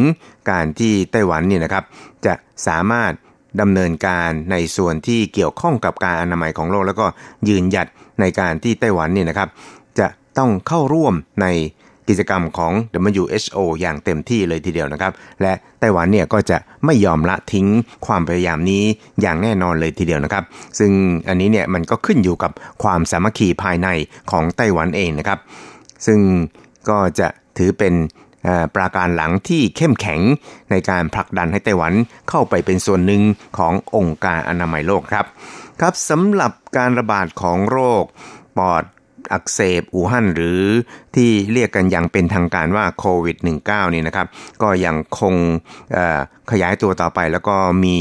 [0.51, 1.85] การที่ไต้หวันเนี่ยนะครับ
[2.27, 2.35] จะ
[2.67, 3.13] สามารถ
[3.61, 7.07] ดำเนินการในส่วนที่เกี่ยวข้องกับการอนามัยของโลก แล้วก็
[7.49, 7.87] ยืนหยัด
[8.21, 9.49] ในการที่ไต้หวันเนี่ยนะครับ
[9.99, 10.07] จะ
[10.39, 11.47] ต้องเข้าร่วมใน
[12.09, 12.73] กิจกรรมของ
[13.11, 17.67] WHO อย่างเต็มที่เลยทีเดียวนะครับ และไต้หวันเนี่ยก็จะไม่ยอมละทิ้ง
[18.07, 18.83] ความพยายามนี้
[19.21, 20.45] อย่างแน่นอนเลยทีเดียวนะครับ
[20.79, 20.91] ซึ่ง
[21.29, 22.53] อันนี้เนี่ยมันก็ขึ้นอยู่กับ
[22.83, 23.89] ความสามัคคีภายใน
[24.31, 25.39] ของไต้หวันเองนะครับ
[26.07, 26.21] ซึ่ง
[26.89, 27.29] ก็จะ
[27.59, 27.95] ถือเป็น
[28.75, 30.21] ปราการหลังที่เข้มแข็ง
[30.71, 31.93] ในการผลักดันให้ไต้หวัน
[32.31, 33.23] เข้าไปเป็นส่วนหนึ่ง
[33.59, 35.27] ขององค์การอนามัยโลกครับ
[35.81, 38.05] ครับสำหรับการระบาดของโรค
[38.59, 38.85] ปอด
[39.33, 40.63] อักเสบอู่ฮั่นหรือ
[41.17, 44.27] ที่เรียกกันอย่างเป็นทางการว่าโควิด -19 นี่นะครับ
[44.63, 45.35] ก็ยังคง
[46.51, 47.99] ขยายตัวต่อไปแล้วก็มี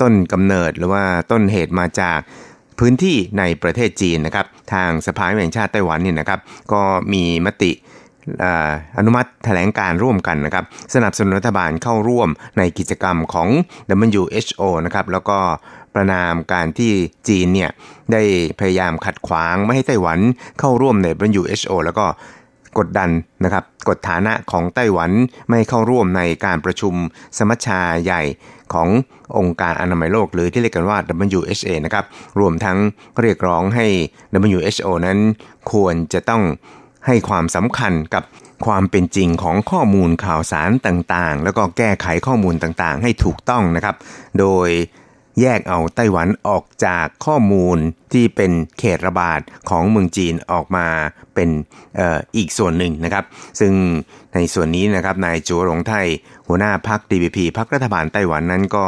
[0.00, 2.18] ต้นกำเนิดหรือว่าต้นเหตุมาจาก
[2.78, 6.40] พื้นที่ในประเทศจีนนะครับ ทางสภาแห่งชาติไต้หวันนี่นะครับ
[6.72, 7.72] ก็มีมติ
[8.98, 10.64] อนุมัติแถลงการร่วมกันนะครับ
[10.94, 13.48] สนับสนุนรัฐบาลเข้าร่วมในกิจกรรมของ
[14.06, 15.38] WHO นะครับแล้วก็
[15.94, 16.92] ประนามการที่
[17.28, 17.70] จีนเนี่ย
[18.12, 18.22] ได้
[18.60, 20.18] พยายามขัดขวางไม่ให้ไต้หวัน
[20.58, 22.06] เข้าร่วมใน WHO แล้วก็
[22.78, 23.10] กดดัน
[23.44, 25.10] นะครับกดฐานะของไต้หวัน
[25.50, 26.94] ไม่เข้าร่วมในการประชุม
[27.38, 28.22] สมัชชาใหญ่
[28.72, 28.88] ของ
[29.38, 30.98] องค์การอนามัยโลก หรือที่เรียกกันว่า
[31.38, 32.04] WHA นะครับ
[32.40, 32.78] รวมทั้ง
[33.20, 33.86] เรียกร้องให้
[34.52, 35.18] WHO นั้น
[35.72, 36.42] ควรจะต้อง
[37.08, 38.24] ให้ความสำคัญกับ
[38.66, 43.96] ความเป็นจริงของข้อมูลข่าวสารต่างๆ แล้วก็แก้ไขข้อมูลต่างๆ ให้ถูกต้องนะครับ
[44.38, 44.68] โดย
[45.40, 47.78] แยกเอาไต้หวันออกจากข้อมูล
[48.12, 49.40] ที่เป็นเขตระบาด
[49.70, 50.86] ของเมืองจีนออกมา
[51.34, 51.48] เป็น
[52.00, 53.24] อออีกส่วนหนึ่งนะครับ
[53.60, 53.72] ซึ่ง
[54.34, 56.06] ในส่วนนี้นะครับนายจัวหลงไทย
[56.48, 58.86] หัวหน้าพัก DPP พักรัฐบาลไต้หวันนั้นก็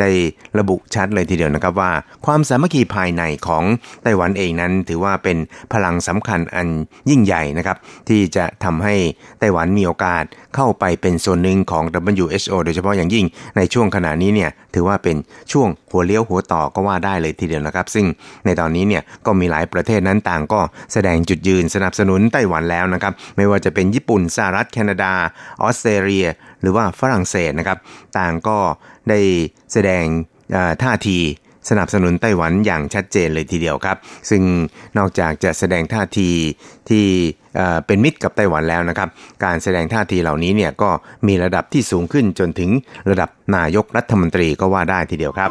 [0.00, 0.10] ได้
[0.58, 1.92] ระบุชัดเลยทีเดียวนะครับว่า
[2.26, 3.64] ความสามัคคีภายในของ
[4.02, 5.36] ไต้หวันเองนั้น ถือว่าเป็น
[5.72, 6.68] พลังสำคัญอัน
[7.10, 7.76] ยิ่งใหญ่นะครับ
[8.08, 8.94] ที่จะทำให้
[9.38, 10.24] ไต้หวันมีโอกาส
[10.56, 15.16] เข้าไปเป็นส่วนหนึ่งของ WHO โดยเฉพาะอย่างยิ่งในช่วงขณะนี้เนี่ยถือว่าเป็น
[15.52, 18.06] ช่วงหัวเลี้ยวหัวต่อก็ว่าได้เลยทีเดียวนะครับ ซึ่ง
[18.46, 20.60] ในตอนนี้เนี่ยก็มีหลายประเทศนั้นต่างก็
[20.92, 25.12] แสดงจุดยืนสนับสนุนไต้หวันแล้วนะครับ ไม่ว่าจะเป็นญี่ปุ่นสหรัฐแคนาดา
[25.62, 26.26] ออสเตรเลีย
[26.60, 27.78] หรือว่าฝรั่งเศสนะครับ
[28.18, 28.58] ต่างก็
[29.10, 29.20] ได้
[29.72, 30.04] แสดง
[30.82, 31.18] ท่าที
[31.70, 33.96] สนับสนุนไต้หวันอย่างชัดเจนเลยทีเดียวครับ
[34.30, 34.42] ซึ่ง
[34.98, 36.30] นอกจากจะแสดงท่าที
[36.88, 37.06] ที่
[37.86, 39.08] เป็นมิตรกับไต้หวันแล้วนะครับ
[39.44, 40.90] การแสดงท่าทีเหล่านี้เนี่ยก็
[41.26, 42.70] มีระดับที่สูงขึ้นจนถึง
[43.10, 45.50] ระดับนายกรัฐมนตรีก็ว่าได้ทีเดียวครับ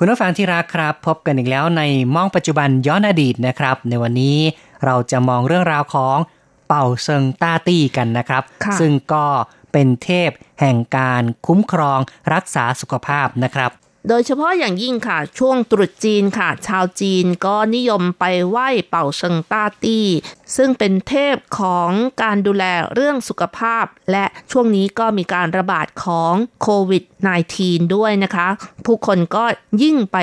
[0.00, 1.82] คุณผู้ฟังที่รักครับ พบกันอีกแล้วใน
[2.14, 4.38] มองปัจจุบันย้อนอดีตนะครับ ในวันนี้
[4.84, 6.16] เราจะมองเรื่องราวของ
[6.66, 9.26] เป่าเซิงต้าตี้กันนะครับค่ะซึ่งก็
[9.72, 10.30] เป็นเทพ
[10.60, 12.00] แห่งการคุ้มครอง
[12.34, 13.70] รักษาสุขภาพนะครับ
[14.08, 20.06] โดยเฉพาะอย่างยิ่งค่ะ ช่วงตรุษจีนค่ะ ชาวจีนก็นิยมไปไหว้เป่าเซิงต้าตี้
[20.56, 21.90] ซึ่งเป็นเทพของ
[22.22, 27.04] การดูแลเรื่องสุขภาพ และช่วงนี้ก็มีการระบาดของโควิด
[27.48, 28.48] -19 ด้วยนะคะ
[28.86, 29.44] ผู้คนก็
[29.82, 30.18] ยิ่งไป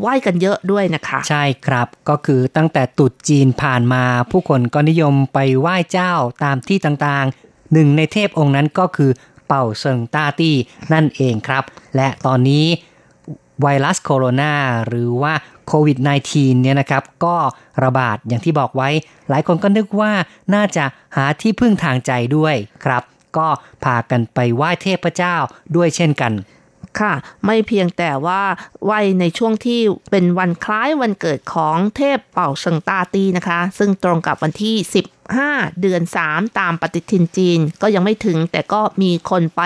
[0.00, 6.12] ไหว้กันเยอะด้วยนะคะ ใช่ครับก็คือตั้งแต่ตรุษจีนผ่านมา ผู้คนก็นิยมไปไหว้เจ้า
[6.44, 9.10] ตามที่ต่างๆ หนึ่งในเทพองค์นั้นก็คือ
[9.46, 10.56] เป่าเซิงต้าตี้
[10.92, 11.64] นั่นเองครับ
[11.96, 12.66] และตอนนี้
[13.62, 14.54] ไวรัสโคโรนา
[14.86, 15.32] หรือว่า
[15.66, 15.98] โควิด
[16.30, 17.36] -19 เนี่ยนะครับ ก็
[17.84, 18.88] ระบาดอย่างที่บอกไว้
[19.28, 20.12] หลายคนก็นึกว่า
[20.54, 20.84] น่าจะ
[21.16, 22.54] หาที่พึ่งทางใจด้วย
[22.84, 23.02] ครับ
[23.36, 23.48] ก็
[23.84, 25.36] พากันไปไหว้เทพเจ้า
[25.76, 26.32] ด้วยเช่นกัน
[26.98, 27.12] ค่ะ
[27.44, 28.42] ไม่เพียงแต่ว่า
[28.84, 29.80] ไหวในช่วงที่
[30.10, 34.76] เป็นวันคล้ายวันเกิดของเทพเป่าเซิงตาตีนะคะ ซึ่งตรงกับวันที่
[35.30, 39.62] 15 เดือน 3 ตามปฏิทินจีนก็ยังไม่ถึง แต่ก็มีคนไป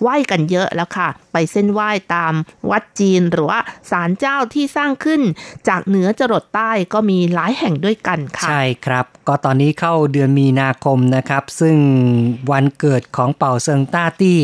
[0.00, 2.34] ไหว้กันเยอะแล้วค่ะ ไปเส้นไหว้ตาม
[2.70, 3.60] วัดจีนหรือว่า
[3.90, 5.22] ศาลเจ้าที่สร้างขึ้น
[5.68, 11.76] จากเหนือจรดใต้ก็มีหลายแห่งด้วยกันค่ะ ใช่ครับ ก็ตอนนี้เข้าเดือนมีนาคมนะครับ ซึ่ง
[12.50, 14.38] วันเกิดของเป่าเซิงต้าตี้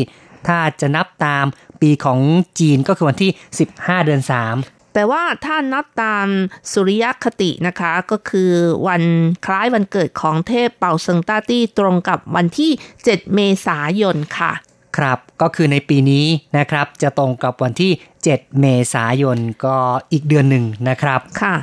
[0.47, 1.45] ถ้าจะนับตาม
[1.81, 2.19] ปีของ
[2.59, 3.31] จีนก็คือวันที่
[3.69, 6.27] 15 เดือน 3 แต่ว่าถ้านับตาม
[6.71, 8.51] สุริยคตินะคะ ก็คือ
[8.87, 9.03] วัน
[9.45, 12.71] คล้ายวันเกิดของเทพเป่าเซิงต้าตี้ตรงกับวันที่
[13.03, 14.51] 7 เมษายนค่ะ
[14.97, 16.25] ครับก็คือในปีนี้
[16.57, 17.91] นะครับจะตรงกับวันที่
[18.25, 19.77] 7 เมษายนก็
[20.11, 21.55] อีกเดือนหนึ่งนะครับค่ะ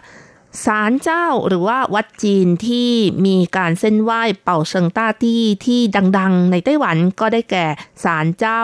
[0.65, 2.91] ศาลเจ้าหรือว่าวัดจีนที่
[3.27, 5.81] มีการเส้นไหว้เป่าเซิงต้าตี้ที่
[6.19, 7.67] ดัง ๆ ในไต้หวันก็ได้แก่
[8.05, 8.63] ศาลเจ้า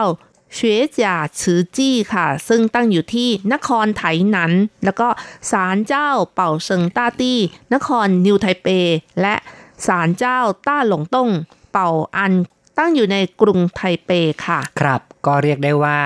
[0.55, 4.51] เฉวยจ่าฉือจี้ค่ะ ซึ่งตั้งอยู่ที่นครไถหนัน
[4.85, 5.07] แล้วก็
[5.51, 7.39] ศาลเจ้าเป่าเซิงต้าตี้
[7.73, 8.67] นครนิวไทเป
[9.21, 9.35] และ
[9.87, 11.29] ศาลเจ้าต้าหลงต้ง
[11.71, 12.33] เป่าอัน
[12.77, 14.11] ตั้งอยู่ในกรุงไทเป
[14.45, 15.99] ค่ะ ครับ ก็เรียกได้ว่า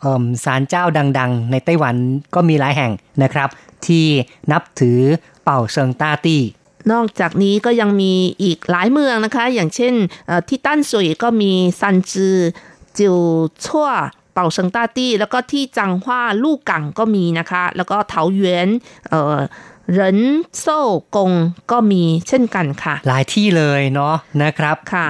[0.00, 0.84] เออศาลเจ้า
[1.18, 1.94] ดัง ๆ ในไต้หวัน
[2.34, 2.92] ก็มีหลายแห่ง
[3.22, 3.48] นะครับ
[3.86, 4.06] ที่
[4.52, 5.00] นับถือ
[5.44, 6.42] เป่าเซิงต้าตี้
[6.92, 9.94] นอกจากนี้ก็ยังมีอีกหลายเมืองนะคะ อย่างเช่น
[10.48, 12.36] ที่ตั้นสุยก็มีซันจือ
[12.98, 13.16] จิว
[13.64, 13.88] ชั่ว
[14.32, 18.68] เป่าเซิงต้าตี้ แล้วก็ที่จังหว้าลู่กังก็มีนะคะ แล้วก็เถาหยวน
[19.08, 19.38] เอ่อ
[19.92, 20.20] เหริน
[20.60, 20.80] โซ่
[21.16, 21.32] กง
[21.70, 25.08] ก็มีเช่นกันค่ะ หลายที่เลยเนาะนะครับค่ะ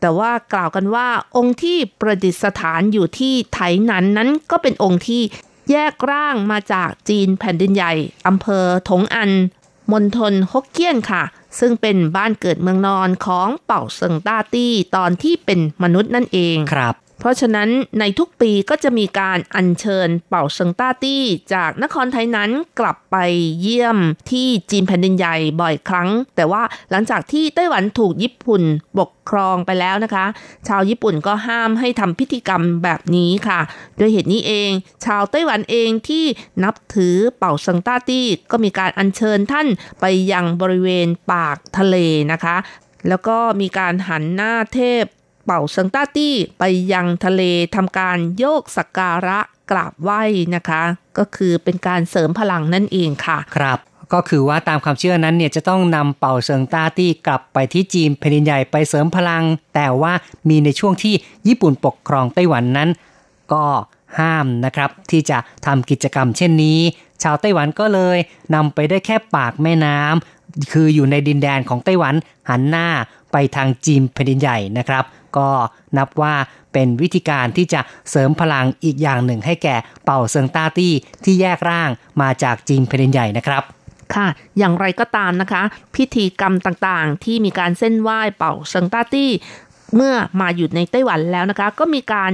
[0.00, 5.22] แต่ว่ากล่าวกันว่าองค์ที่ประดิษฐานอยู่ที่ไถหนันนั้นก็เป็นองค์ที่
[5.70, 7.92] แยกร่างมาจากจีนแผ่นดินใหญ่
[8.26, 9.30] อำเภอถงอัน
[9.92, 11.22] มณฑลฮกเกี้ยนค่ะ
[11.58, 17.68] ซึ่งเป็นบ้านเกิดเมืองนอนของเป่าเซิงต้าตี้ตอนที่เป็นมนุษย์นั่นเองครับ เพราะฉะนั้น
[18.00, 22.50] ในทุกปีก็จะมีการอัญเชิญเป่าเซิงต้าตี้ จากนครไทยนั้น
[22.80, 23.16] กลับไป
[23.60, 23.98] เยี่ยม
[24.30, 28.62] ที่จีนแผ่นดินใหญ่บ่อยครั้ง แต่ว่าหลังจากที่ไต้หวันถูกญี่ปุ่น
[28.98, 30.26] ปกครองไปแล้วนะคะ
[30.68, 33.60] ชาวญี่ปุ่นก็ห้ามให้ทำพิธีกรรมแบบนี้ค่ะ
[33.98, 34.70] ด้วยเหตุนี้เอง
[35.04, 36.24] ชาวไต้หวันเองที่
[36.64, 39.66] นับถือเป่าเซิงต้าตี้ ก็มีการอัญเชิญท่าน
[40.00, 41.96] ไปยังบริเวณปากทะเล
[42.32, 42.56] นะคะ
[43.08, 45.04] แล้วก็มีการหันหน้าเทพ
[45.48, 47.42] เป่าเซิงต้าตี้ไปยังทะเล
[47.76, 49.38] ทำการโยกสักการะ
[49.70, 50.22] กราบไหว้
[50.54, 50.82] นะคะ
[51.18, 53.78] ก็คือเป็นการเสริมพลังนั่นเองค่ะ ครับ
[54.12, 59.44] ก็คือว่าตามความเชื่อนั้นเนี่ยจะต้องนำเป่าเซิงต้าตี้กลับไปที่จีนแผ่นดินใหญ่ไปเสริมพลัง
[59.74, 60.12] แต่ว่า
[60.48, 61.14] มีในช่วงที่
[61.48, 62.88] ญี่ปุ่นปกครองไต้หวันนั้น
[63.52, 63.64] ก็
[64.18, 66.78] ห้ามนะครับ ที่จะทำกิจกรรมเช่นนี้
[67.22, 68.18] ชาวไต้หวันก็เลย
[68.54, 72.14] นำไปได้แค่ปากแม่น้ำคืออยู่ในดินแดนของไต้หวัน
[72.48, 72.86] หันหน้า
[73.32, 75.04] ไปทางจีนแผ่นดินใหญ่นะครับ
[75.38, 75.48] ก็
[75.96, 76.34] นับว่า
[76.72, 77.80] เป็นวิธีการที่จะ
[78.10, 80.92] เสริมพลังอีกอย่างหนึ่งให้แก่เป่าเซิงต้าตี้
[81.24, 81.90] ที่แยกร่าง
[82.22, 83.62] มาจากจีนแผ่นดินใหญ่นะครับ
[84.14, 84.26] ค่ะ
[84.58, 85.62] อย่างไรก็ตามนะคะ
[85.96, 89.30] พิธีกรรมต่างๆ ที่มีการเส้นไหว้เป่าเซิงต้าตี้
[89.96, 92.32] เมื่อมาอยู่ในไต้หวันแล้วนะคะ ก็มีการ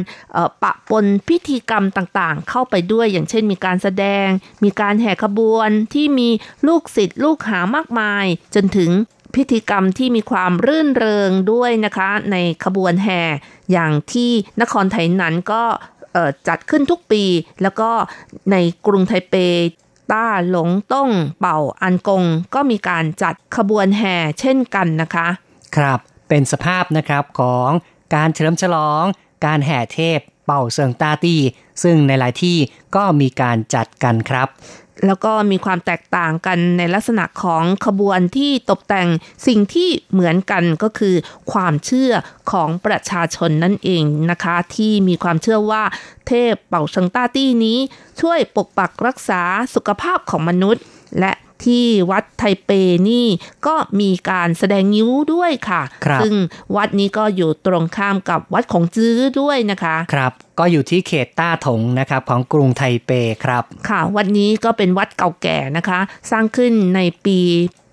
[0.62, 4.28] ปะปนพิธีกรรมต่างๆ เข้าไปด้วยอย่างเช่น มีการแสดง
[4.64, 6.28] มีการแห่ขบวนที่มี
[6.66, 8.24] ลูกศิษย์ลูกหามากมาย
[8.54, 8.90] จนถึง
[9.34, 13.22] พิธีกรรมที่มีความรื่นเริงด้วยนะคะ ในขบวนแห่
[13.72, 14.30] อย่างที่
[14.60, 15.62] นครไทยนั้นก็
[16.48, 17.24] จัดขึ้นทุกปี
[17.62, 17.90] แล้วก็
[18.52, 18.56] ใน
[18.86, 19.34] กรุงไทเป
[20.12, 21.10] ต้าหลงต้ง
[21.40, 22.24] เป่าอันกง
[22.54, 25.28] ก็มีการจัดขบวนแห่เช่นกันนะคะ
[25.76, 27.68] ครับเป็นสภาพนะครับของ
[28.14, 29.04] การเฉลิมฉลอง
[29.46, 31.40] การแห่เทพเป่าเซิงตาตี้
[31.82, 32.58] ซึ่งในหลายที่
[32.96, 34.48] ก็มีการจัดกันครับ
[35.06, 39.08] แล้วก็มีความแตกต่างกันในลักษณะของขบวนที่ตกแต่ง
[39.46, 41.14] สิ่งที่เหมือนกันก็คือ
[41.52, 42.12] ความเชื่อ
[42.52, 45.82] ของประชาชนนั่นเองนะคะ ที่มีความเชื่อว่า
[46.26, 47.78] เทพเป่าชังต้าตี้นี้
[48.20, 49.42] ช่วยปกปักรักษา
[49.74, 50.82] สุขภาพของมนุษย์
[51.20, 51.32] และ
[51.66, 52.70] ที่วัดไทเป
[53.08, 53.26] นี่
[53.66, 56.34] ก็มีการแสดงนิ้วด้วยค่ะครับซึ่ง
[56.76, 63.10] วัดนี้ก็อยู่ตรงข้ามกับวัดของจื้อด้วยนะคะครับก็อยู่ที่เขตต้าถงนะครับของกรุงไทเป
[63.44, 66.00] ครับ ค่ะ วัดนี้ก็เป็นวัดเก่าแก่นะคะ
[66.30, 67.40] สร้างขึ้นในปี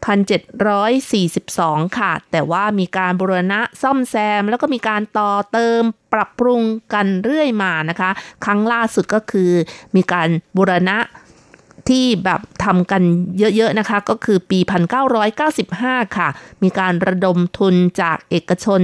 [0.02, 5.82] 1742 ค่ะ แต่ว่ามีการบูรณะซ่อมแซม แล้วก็มีการต่อเติม
[6.14, 6.62] ปรับปรุง
[6.94, 8.10] กันเรื่อยมานะคะ
[8.46, 9.52] ครั้งล่าสุดก็คือ
[9.96, 10.98] มีการบูรณะ
[11.90, 13.02] ที่แบบทำกัน
[13.40, 14.60] เยอะๆนะคะ ก็คือปี
[15.38, 16.30] 1995 ค่ะ
[16.64, 18.82] มีการระดมทุนจากเอกชน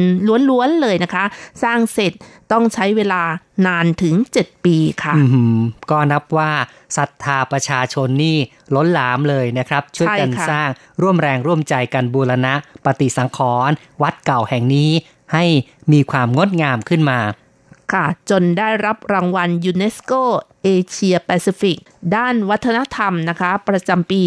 [0.50, 1.24] ล้วนๆเลยนะคะ
[1.64, 2.14] สร้างเสร็จ
[2.52, 3.22] ต้องใช้เวลา
[3.68, 5.24] นานถึง 7 ปีค่ะอื
[5.58, 5.60] ม
[5.92, 6.52] ก็นับว่า
[6.98, 8.38] ศรัทธาประชาชนนี่
[8.76, 10.70] ล้นหลามเลยนะครับ ช่วยกันใช่ค่ะสร้าง
[11.02, 12.54] ร่วมแรงร่วมใจกันบูรณะ
[12.86, 13.40] ปฏิสังข
[13.70, 14.92] รณ์วัดเก่าแห่งนี้
[15.34, 15.46] ให้
[15.92, 17.20] มีความงดงามขึ้นมา
[17.94, 20.12] ค่ะ จนได้รับรางวัลยูเนสโก
[20.68, 21.78] เอเชียแปซิฟิก
[22.16, 24.20] ด้านวัฒนธรรมนะคะ ประจำปี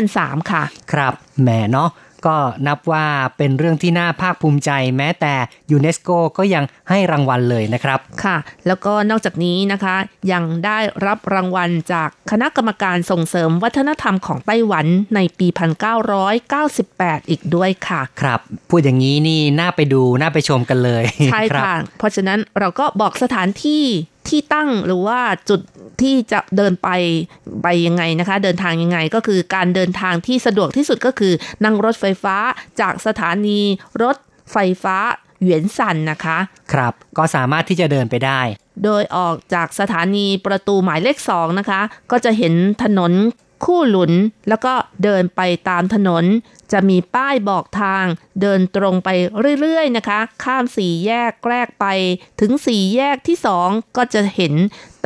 [0.00, 1.90] 2003 ค่ะ ครับ แหมเนาะ
[2.26, 2.36] ก็
[2.66, 5.34] นับว่าเป็นเรื่องที่น่าภาคภูมิใจ แม้แต่
[5.70, 8.36] ยูเนสโกก็ยังให้รางวัลเลยนะครับ ค่ะ
[8.66, 9.96] แล้วก็นอกจากนี้นะคะ
[10.32, 15.46] ยังได้รับรางวัลจากคณะกรรมการส่งเสริมวัฒนธรรมของไต้หวันในปี
[16.38, 18.40] 1998 อีกด้วยค่ะ ครับ
[18.70, 23.84] พูดอย่างนี้นี่น่าไปดูน่าไปชมกันเลย ใช่รับค่ะ เพราะฉะนั้นเราก็บอกสถานที่
[24.30, 25.60] ที่ตั้งหรือว่าจุด
[26.02, 26.88] ที่จะเดินไป
[27.62, 31.32] ไปยังไงนะคะ เดินทางยังไงก็คือการเดินทางที่สะดวกที่สุดก็คือ
[31.64, 32.36] นั่งรถไฟฟ้า
[32.80, 33.60] จากสถานี
[34.02, 34.16] รถ
[34.52, 34.96] ไฟฟ้า
[35.40, 36.38] เหวียนสันนะคะ
[36.72, 38.40] ครับ ก็สามารถที่จะเดินไปได้
[38.84, 43.12] โดยออกจากสถานีประตูหมายเลขสองนะคะ ก็จะเห็นถนน
[43.64, 44.12] คู่หลุน
[44.48, 44.72] แล้วก็
[45.04, 46.24] เดินไปตามถนน
[46.72, 48.04] จะมีป้ายบอกทาง
[48.40, 49.08] เดินตรงไป
[49.60, 51.86] เรื่อยๆนะคะ ข้ามสี่แยกแรกไป
[52.40, 54.54] ถึงสี่แยกที่สองก็จะเห็น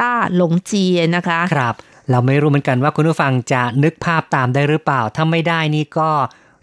[0.01, 1.75] ต้าหลงเจียนะคะ ครับ
[2.11, 6.11] เราไม่รู้เหมือนกันว่าคุณผู้ฟังจะนึกภาพตามได้หรือเปล่า ถ้าไม่ได้นี่ก็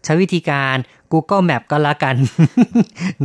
[0.03, 0.75] ใช้วิธีการ
[1.11, 2.15] Google Map ก็แล้วกัน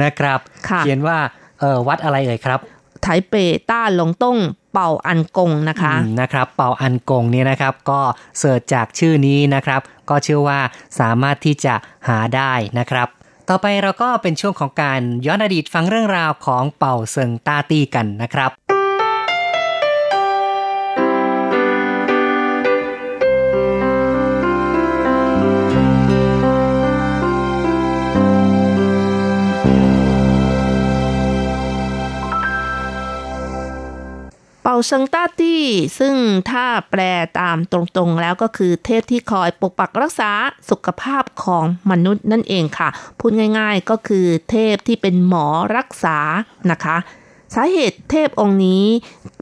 [0.02, 0.38] นะครับ
[0.68, 1.18] ค่ะเขียนว่า
[1.60, 2.60] เออวัดอะไรเอ่ยครับ
[3.03, 3.34] ไทเป
[3.70, 4.38] ต้าหลงต้ง
[4.72, 8.00] เป่าอันกงนะคะนะครับ เป่าอันกงเนี่ยนะครับก็
[8.38, 9.80] เสิร์ชจากชื่อนี้นะครับ
[10.11, 10.61] ก็เชื่อว่า
[11.00, 11.74] สามารถที่จะ
[12.09, 13.09] หาได้นะครับ
[13.48, 18.50] ต่อไปเราก็เป็นช่วงของการย้อนอดีตฟังเรื่องราวของเป่าเซิงตาตี้กันนะครับ
[34.72, 35.64] ป่าเซิงต้าตี้
[35.98, 36.14] ซึ่ง
[36.50, 37.00] ถ้าแปล
[37.40, 40.30] ตามตรงๆแล้วก็คือเทพที่คอยปกปักรักษา
[40.70, 45.46] สุขภาพของมนุษย์นั่นเองค่ะ พูดง่ายๆก็คือเทพที่เป็นหมอ
[45.76, 46.18] รักษา
[46.70, 46.96] นะคะ
[47.54, 48.84] สาเหตุเทพองค์นี้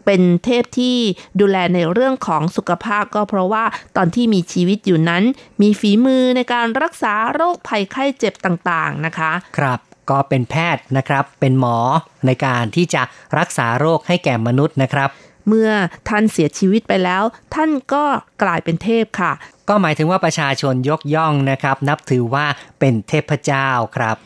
[0.05, 0.97] เป็นเทพที่
[1.41, 3.65] ดูแลในเรื่องของสุขภาพก็เพราะว่า
[3.97, 5.23] ตอนที่มีชีวิตอยู่นั้น
[5.61, 9.81] มีฝีมือในการรักษาโรคภัยไข้เจ็บต่างๆนะคะ ครับ
[10.11, 11.79] ก็เป็นแพทย์นะครับ เป็นหมอ
[12.27, 13.03] ในการที่จะ
[13.39, 15.11] รักษาโรคให้แก่มนุษย์นะครับ
[15.49, 15.71] เมื่อ
[16.09, 17.23] ท่านเสียชีวิตไปแล้ว
[17.55, 18.05] ท่านก็
[18.43, 19.33] กลายเป็นเทพค่ะ
[19.69, 22.47] ก็หมายถึงว่าประชาชนยกย่องนะครับ นับถือว่า
[22.79, 24.17] เป็นเทพเจ้าครับ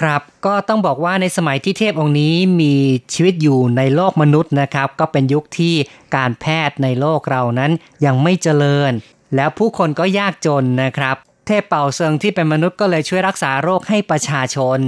[0.00, 2.74] ครับก็ต้องบอกว่าในสมัยที่เทพองค์นี้มี
[3.14, 5.74] ชีวิตอยู่ในโลกมนุษย์นะครับ ก็เป็นยุคที่
[6.16, 7.72] การแพทย์ในโลกเรานั้น
[8.04, 8.92] ยังไม่เจริญ
[9.36, 11.16] แล้วผู้คนก็ยากจนนะครับ
[11.46, 14.80] เทพเป่าเซิงที่เป็นมนุษย์ก็เลยช่วยรักษาโรคให้ประชาชน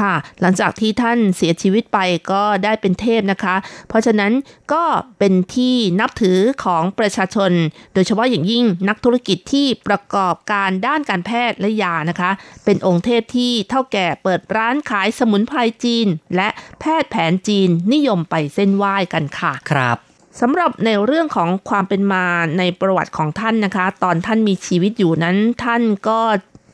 [0.00, 1.98] ค่ะ หลังจากที่ท่านเสียชีวิตไป
[2.32, 3.56] ก็ได้เป็นเทพนะคะ
[3.88, 4.32] เพราะฉะนั้น
[4.72, 4.84] ก็
[5.18, 7.52] เป็นที่นับถือของประชาชน
[7.94, 12.30] โดยเฉพาะอย่างยิ่งนักธุรกิจที่ประกอบการด้านการแพทย์และยานะคะ
[12.64, 16.48] เป็นองค์เทพที่เท่าแก่เปิดร้านขายสมุนไพรจีน และ
[16.80, 19.98] แพทย์แผนจีนนิยมไปเส้นไหว้กันค่ะ ครับ
[20.40, 22.24] สำหรับในเรื่องของความเป็นมา
[22.58, 26.20] ในประวัติของท่านนะคะ ตอนท่านมีชีวิตอยู่นั้น ท่านก็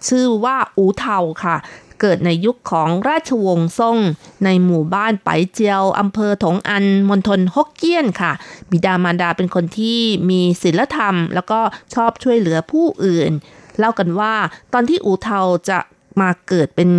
[0.09, 1.57] ชื่อว่าอูเทาค่ะ
[2.01, 3.97] เกิดในยุคของราชวงศ์ซ่ง
[4.45, 8.33] ในหมู่บ้านไปเจียวอำเภอถงอันมณฑลฮกเกี้ยนค่ะ
[8.71, 10.01] บิดามารดาเป็นคนที่
[10.31, 11.61] มีศีลธรรม แล้วก็
[11.95, 13.31] ชอบช่วยเหลือผู้อื่น
[13.79, 14.35] เล่ากันว่า
[14.73, 15.79] ตอนที่อูเทาจะ
[16.21, 16.91] มาเกิดเป็น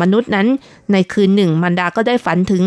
[0.00, 0.48] มนุษย์นั้น
[0.92, 2.64] ในคืนหนึ่งมารดาก็ได้ฝันถึง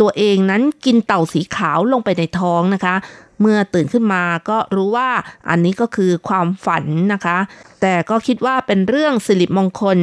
[0.00, 2.94] ตัวเองนั้นกินเต่าสีขาวลงไปในท้องนะคะ
[3.40, 5.10] เมื่อตื่นขึ้นมาก็รู้ว่า
[5.48, 7.38] อันนี้ก็คือความฝันนะคะ
[7.80, 9.98] แต่ก็คิดว่าเป็นเรื่องสิริมงคล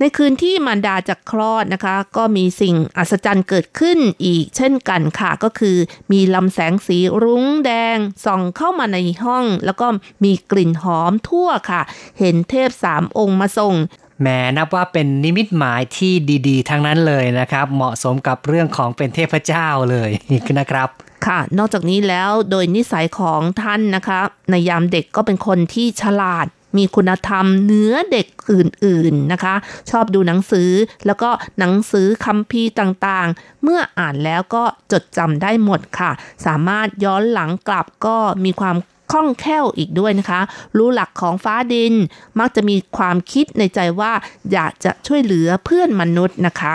[0.00, 5.76] ในคืนที่มารดาจะคลอดนะคะ ก็มีสิ่งอัศจรรย์เกิดขึ้นอีกเช่นกันค่ะ ก็คือ
[6.12, 9.86] มีลำแสงสีรุ้งแดงส่องเข้ามาในห้อง แล้วก็
[10.24, 11.82] มีกลิ่นหอมทั่วค่ะ
[12.18, 13.74] เห็นเทพสามองค์มาส่ง
[14.22, 16.12] แหมนับว่าเป็นนิมิตหมายที่
[16.48, 20.10] ดีๆ ทั้งนั้นเลยนะครับ เหมาะสมกับเรื่องของเป็นเทพเจ้าเลย
[20.58, 20.88] นะครับ
[21.26, 24.20] ค่ะ นอกจากนี้แล้วโดยนิสัยของท่านนะคะ
[24.50, 26.46] ในยามเด็กก็เป็นคนที่ฉลาด
[26.78, 29.54] มีคุณธรรมเหนือเด็กอื่นๆนะคะ
[29.90, 30.70] ชอบดูหนังสือ
[31.06, 36.10] แล้วก็หนังสือคัมภีร์ต่างๆ เมื่ออ่านแล้วก็จดจำได้หมดค่ะ
[36.46, 38.76] สามารถย้อนหลังกลับก็มีความ
[39.12, 40.40] คล่องแคล่วอีกด้วยนะคะ
[40.76, 41.94] รู้หลักของฟ้าดิน
[42.38, 44.12] มักจะมีความคิดในใจว่า
[44.52, 46.74] อยากจะช่วยเหลือเพื่อนมนุษย์นะคะ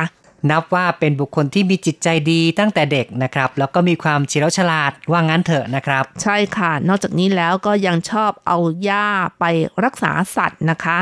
[0.52, 9.08] นับว่าเป็นบุคคลที่มีจิตใจดีตั้งแต่เด็กนะครับ แล้วก็มีความเฉลียวฉลาดว่างั้นเถอะนะครับ ใช่ค่ะ นอกจากนี้แล้วก็ยังชอบเอาหญ้า
[9.40, 9.46] ไป
[9.84, 10.98] รักษาสัตว์นะคะ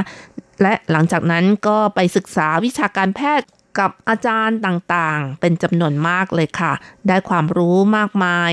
[0.61, 3.47] และหลังจากนั้นก็ไปศึกษาวิชาการแพทย์
[3.79, 6.73] กับอาจารย์ต่างๆ เป็นจำนวนมากเลยค่ะ
[7.07, 8.51] ได้ความรู้มากมาย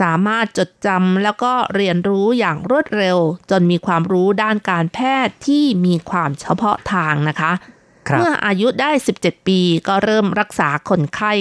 [0.00, 3.18] สามารถจดจำแล้วก็เรียนรู้อย่างรวดเร็ว
[3.50, 7.52] จนมีความรู้ด้านการแพทย์ที่มีความเฉพาะทางนะคะ
[8.08, 11.32] ครับเมื่ออายุได้ 17 ปีก็เริ่มรักษาคนไข้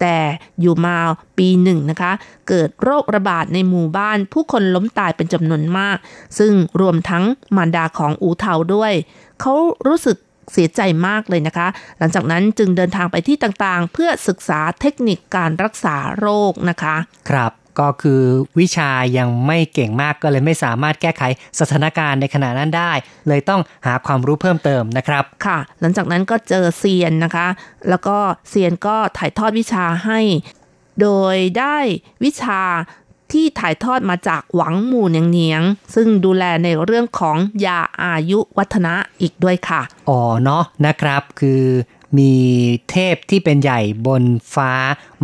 [0.00, 0.16] แต่
[0.60, 0.96] อยู่มา
[1.38, 2.12] ปีหนึ่งนะคะ
[2.48, 5.96] เกิดโรคระบาดในหมู่บ้าน ผู้คนล้มตายเป็นจำนวนมาก
[6.38, 7.24] ซึ่งรวมทั้ง
[7.56, 8.92] มารดาของอูเทาด้วย
[9.40, 9.54] เขา
[9.86, 10.16] รู้สึก
[10.52, 11.66] เสียใจมากเลยนะคะ
[11.98, 16.96] หลังจากนั้นจึงเดินทางไปที่ต่างๆ เพื่อศึกษาเทคนิคการรักษาโรคนะคะ
[17.30, 18.20] ครับ ก็คือ
[18.60, 21.22] วิชายังไม่เก่งมากก็เลยไม่สามารถแก้ไข
[21.60, 22.92] สถานการณ์ในขณะนั้นได้
[23.28, 27.46] เลยต้องหาความรู้เพิ่มเติมนะครับ ค่ะ หลังจากนั้นก็เจอเซียนนะคะ
[27.88, 28.16] แล้วก็
[28.48, 30.20] เซียนก็ถ่ายทอดวิชาให้
[31.00, 31.76] โดยได้
[32.24, 32.62] วิชา
[33.32, 35.62] ที่ถ่ายทอดมาจากหวังหมู่เนียงเนียง
[35.94, 41.62] ซึ่งดูแลในเรื่องของยาอายุวัฒนะอีกด้วยค่ะ อ๋อเนาะนะครับคือ
[42.18, 42.32] มี
[42.90, 44.72] เทพที่เป็นใหญ่บนฟ้า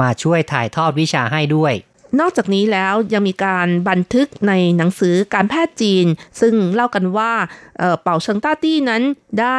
[0.00, 1.72] มาช่วยถ่ายทอดวิชาให้ด้วย
[2.20, 6.06] นอกจากนี้แล้วยังมีการบันทึกในหนังสือการแพทย์จีน
[6.40, 7.32] ซึ่งเล่ากันว่า
[7.78, 9.02] เอ่อเป่าเชิงต้าตี้นั้น
[9.40, 9.58] ได้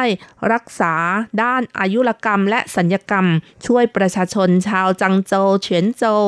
[0.52, 0.94] รักษา
[1.42, 3.26] ด้านอายุรกรรมและสัญญกรรม
[3.66, 6.24] ช่วยประชาชนชาวจังโจวเฉียนโจว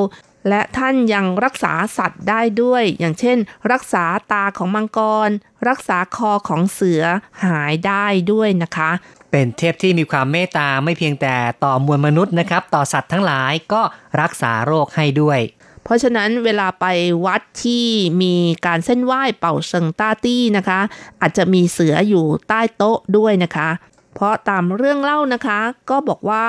[0.48, 3.38] และท่านยังรักษาสัตว์ได้ด้วย อย่างเช่น
[3.72, 5.30] รักษาตาของมังกร
[5.68, 7.02] รักษาคอของเสือ
[7.44, 8.90] หายได้ด้วยนะคะ
[9.30, 13.82] เป็นเทพที่มีความเมตตาไม่เพียงแต่ต่อมวลมนุษย์นะครับ ต่อสัตว์ทั้งหลายก็
[14.20, 15.38] รักษาโรคให้ด้วย
[15.84, 16.86] เพราะฉะนั้นเวลาไป
[17.26, 17.86] วัดที่
[18.22, 18.34] มี
[18.66, 20.80] การเส้นไหว้เป่าเซิงต้าตี้นะคะ
[21.20, 23.68] อาจจะมีเสืออยู่ใต้โต๊ะด้วยนะคะ
[24.14, 25.60] เพราะตามเรื่องเล่านะคะ
[25.90, 26.44] ก็บอกว่า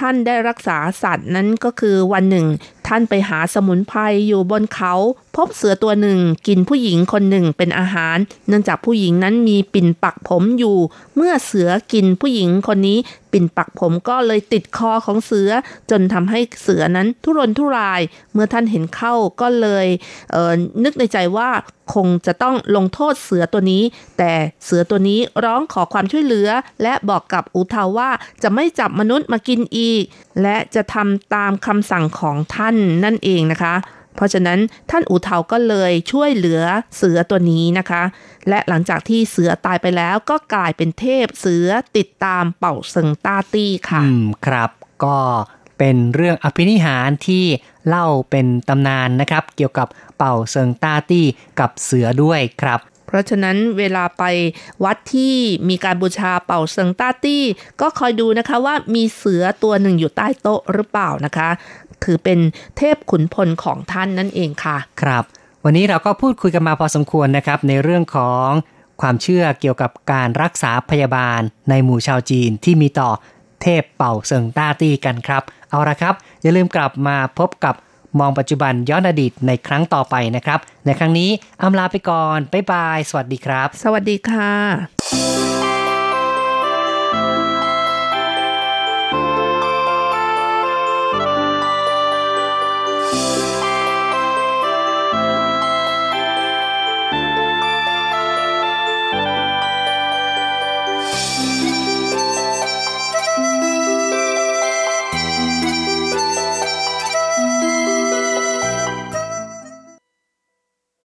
[0.00, 2.46] ท่านได้รักษาสัตว์นั้นก็คือวันหนึ่ง
[2.88, 4.94] ท่านไปหาสมุนไพรอยู่บนเขา
[5.36, 8.16] พบเสือตัวหนึ่งกินผู้หญิงคนหนึ่งเป็นอาหาร
[8.48, 10.76] เนื่องจากผู้หญิงนั้นมีปิ่นปักผมอยู่
[11.16, 12.98] เมื่อเสือกินผู้หญิงคนนี้
[13.32, 15.50] ปิ่นปักผมก็เลยติดคอของเสือ
[15.90, 18.00] จนทำให้เสือนั้นทุรนทุราย
[18.32, 19.86] เมื่อท่านเห็นเข้าก็เลย
[20.32, 20.52] เออ
[20.84, 21.50] นึกในใจว่า
[21.94, 23.82] คงจะต้องลงโทษเสือตัวนี้
[24.18, 24.32] แต่
[24.64, 26.48] เสือตัวนี้ร้องขอความช่วยเหลือ
[26.82, 28.10] และบอกกับอูเทาว่า
[28.42, 30.00] จะไม่จับมนุษย์มากินอีก
[30.42, 33.74] และจะทำตามคำสั่งของท่านนั่นเองนะคะ
[34.16, 34.58] เพราะฉะนั้น
[34.90, 36.62] ท่านอู่เทาก็เลยช่วยเหลือ
[36.96, 38.02] เสือตัวนี้นะคะ
[38.48, 44.70] และหลังจากที่เสือตายไปแล้วก็กลายเป็นเทพเสือติดตามเป่าเซิงต้าตี้ค่ะอืมครับ
[45.04, 45.18] ก็
[45.78, 47.44] เป็นเรื่องอภินิหารที่
[47.88, 49.88] เล่าเป็นตำนานนะครับ เกี่ยวกับ
[50.18, 51.26] เป่าเซิงต้าตี้
[51.60, 52.80] กับเสือด้วยครับ
[53.10, 54.24] เพราะฉะนั้นเวลาไป
[54.84, 55.34] วัดที่
[55.68, 57.44] มีการบูชาเป่าเซิงต้าตี้
[57.80, 61.48] ก็คอยดูนะคะว่ามีเสือตัวหนึ่งอยู่ใต้โต๊ะหรือเปล่านะคะ
[62.04, 62.38] ถือเป็น
[62.76, 65.24] เทพขุนพลของท่านนั่นเองค่ะ ครับ
[65.64, 68.48] วันนี้เราก็พูดคุยกันมาพอสมควรนะครับ ในเรื่องของ
[69.00, 71.40] ความเชื่อเกี่ยวกับการรักษาพยาบาล
[71.70, 73.10] ในหมู่ชาวจีนที่มีต่อ
[73.62, 77.74] เทพเป่าเซิงต้าตี้กันครับ เอาละครับ อย่าลืมกลับมาพบกับ
[78.18, 81.30] มองปัจจุบันย้อนอดีตในครั้งต่อไปนะครับ ในครั้งนี้
[81.62, 85.39] อำลาไปก่อน บ๊ายบาย สวัสดีครับ สวัสดีค่ะ